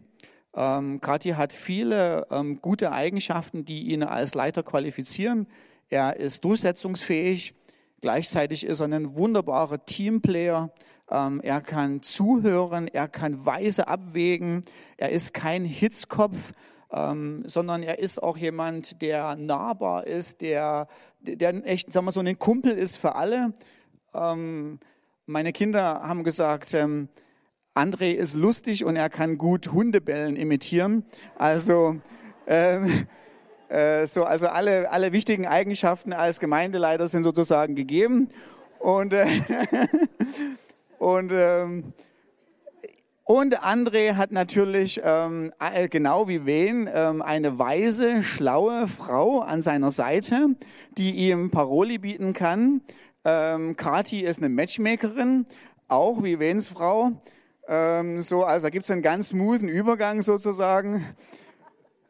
[0.54, 5.46] Ähm, Kathi hat viele ähm, gute Eigenschaften, die ihn als Leiter qualifizieren.
[5.88, 7.54] Er ist durchsetzungsfähig.
[8.00, 10.72] Gleichzeitig ist er ein wunderbarer Teamplayer.
[11.10, 14.62] Ähm, er kann zuhören, er kann weise abwägen.
[14.96, 16.52] Er ist kein Hitzkopf,
[16.92, 20.88] ähm, sondern er ist auch jemand, der nahbar ist, der,
[21.20, 23.52] der echt, sagen wir so, ein Kumpel ist für alle.
[24.14, 24.80] Ähm,
[25.26, 27.08] meine Kinder haben gesagt, ähm,
[27.76, 31.04] André ist lustig und er kann gut Hundebellen imitieren.
[31.36, 31.96] Also
[32.46, 33.06] ähm,
[33.68, 38.28] äh, so, also alle, alle wichtigen Eigenschaften als Gemeindeleiter sind sozusagen gegeben.
[38.78, 39.26] Und, äh,
[40.98, 41.92] und, ähm,
[43.24, 49.60] und André hat natürlich, ähm, äh, genau wie wen, ähm, eine weise, schlaue Frau an
[49.60, 50.50] seiner Seite,
[50.96, 52.80] die ihm Paroli bieten kann.
[53.24, 55.46] Ähm, Kati ist eine Matchmakerin,
[55.88, 57.20] auch wie Wens Frau.
[57.68, 61.04] Ähm, so, also da gibt es einen ganz smoothen Übergang sozusagen.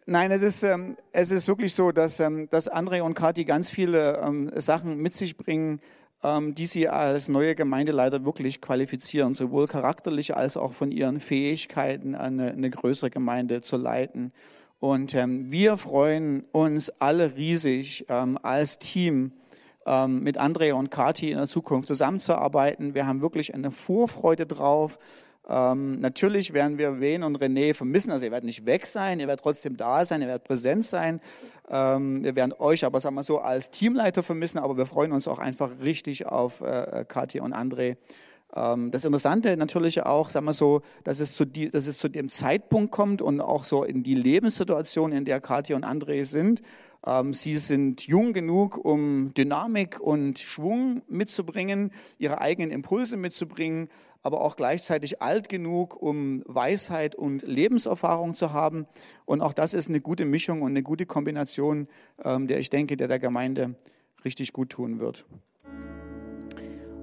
[0.09, 3.71] Nein, es ist, ähm, es ist wirklich so, dass, ähm, dass André und Kathi ganz
[3.71, 5.81] viele ähm, Sachen mit sich bringen,
[6.23, 12.15] ähm, die sie als neue Gemeindeleiter wirklich qualifizieren, sowohl charakterlich als auch von ihren Fähigkeiten,
[12.15, 14.33] eine, eine größere Gemeinde zu leiten.
[14.79, 19.33] Und ähm, wir freuen uns alle riesig ähm, als Team
[20.09, 22.97] mit André und Kathi in der Zukunft zusammenzuarbeiten.
[22.97, 24.99] Wir haben wirklich eine Vorfreude drauf.
[25.49, 28.11] Ähm, natürlich werden wir Wen und René vermissen.
[28.11, 31.21] Also ihr werdet nicht weg sein, ihr werdet trotzdem da sein, ihr werdet präsent sein.
[31.69, 35.29] Ähm, wir werden euch aber, sagen wir so, als Teamleiter vermissen, aber wir freuen uns
[35.29, 37.97] auch einfach richtig auf äh, Katja und André.
[38.55, 42.09] Ähm, das Interessante natürlich auch, sagen wir so, dass es, zu die, dass es zu
[42.09, 46.63] dem Zeitpunkt kommt und auch so in die Lebenssituation, in der Katja und André sind,
[47.31, 53.89] sie sind jung genug, um Dynamik und Schwung mitzubringen, ihre eigenen Impulse mitzubringen,
[54.23, 58.87] aber auch gleichzeitig alt genug, um Weisheit und Lebenserfahrung zu haben.
[59.25, 61.87] Und auch das ist eine gute Mischung und eine gute Kombination,
[62.25, 63.77] ähm, der ich denke, der der Gemeinde
[64.25, 65.25] richtig gut tun wird.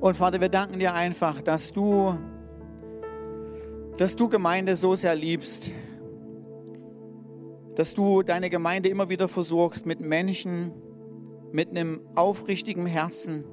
[0.02, 2.18] Und Vater, wir danken dir einfach, dass du,
[3.98, 5.72] dass du Gemeinde so sehr liebst,
[7.76, 10.72] dass du deine Gemeinde immer wieder versorgst mit Menschen,
[11.52, 13.46] mit einem aufrichtigen Herzen,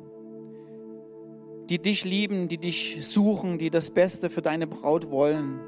[1.68, 5.60] die dich lieben, die dich suchen, die das Beste für deine Braut wollen.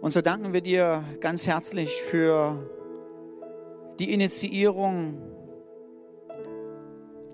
[0.00, 2.70] Und so danken wir dir ganz herzlich für
[3.98, 5.20] die Initiierung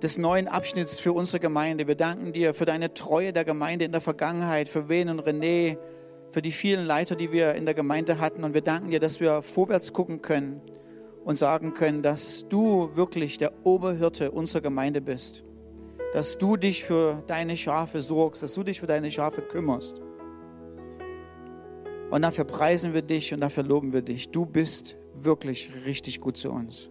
[0.03, 1.87] des neuen Abschnitts für unsere Gemeinde.
[1.87, 5.79] Wir danken dir für deine Treue der Gemeinde in der Vergangenheit, für Wen und René,
[6.31, 8.45] für die vielen Leiter, die wir in der Gemeinde hatten.
[8.45, 10.61] Und wir danken dir, dass wir vorwärts gucken können
[11.25, 15.45] und sagen können, dass du wirklich der Oberhirte unserer Gemeinde bist.
[16.13, 20.01] Dass du dich für deine Schafe sorgst, dass du dich für deine Schafe kümmerst.
[22.11, 24.31] Und dafür preisen wir dich und dafür loben wir dich.
[24.31, 26.91] Du bist wirklich richtig gut zu uns.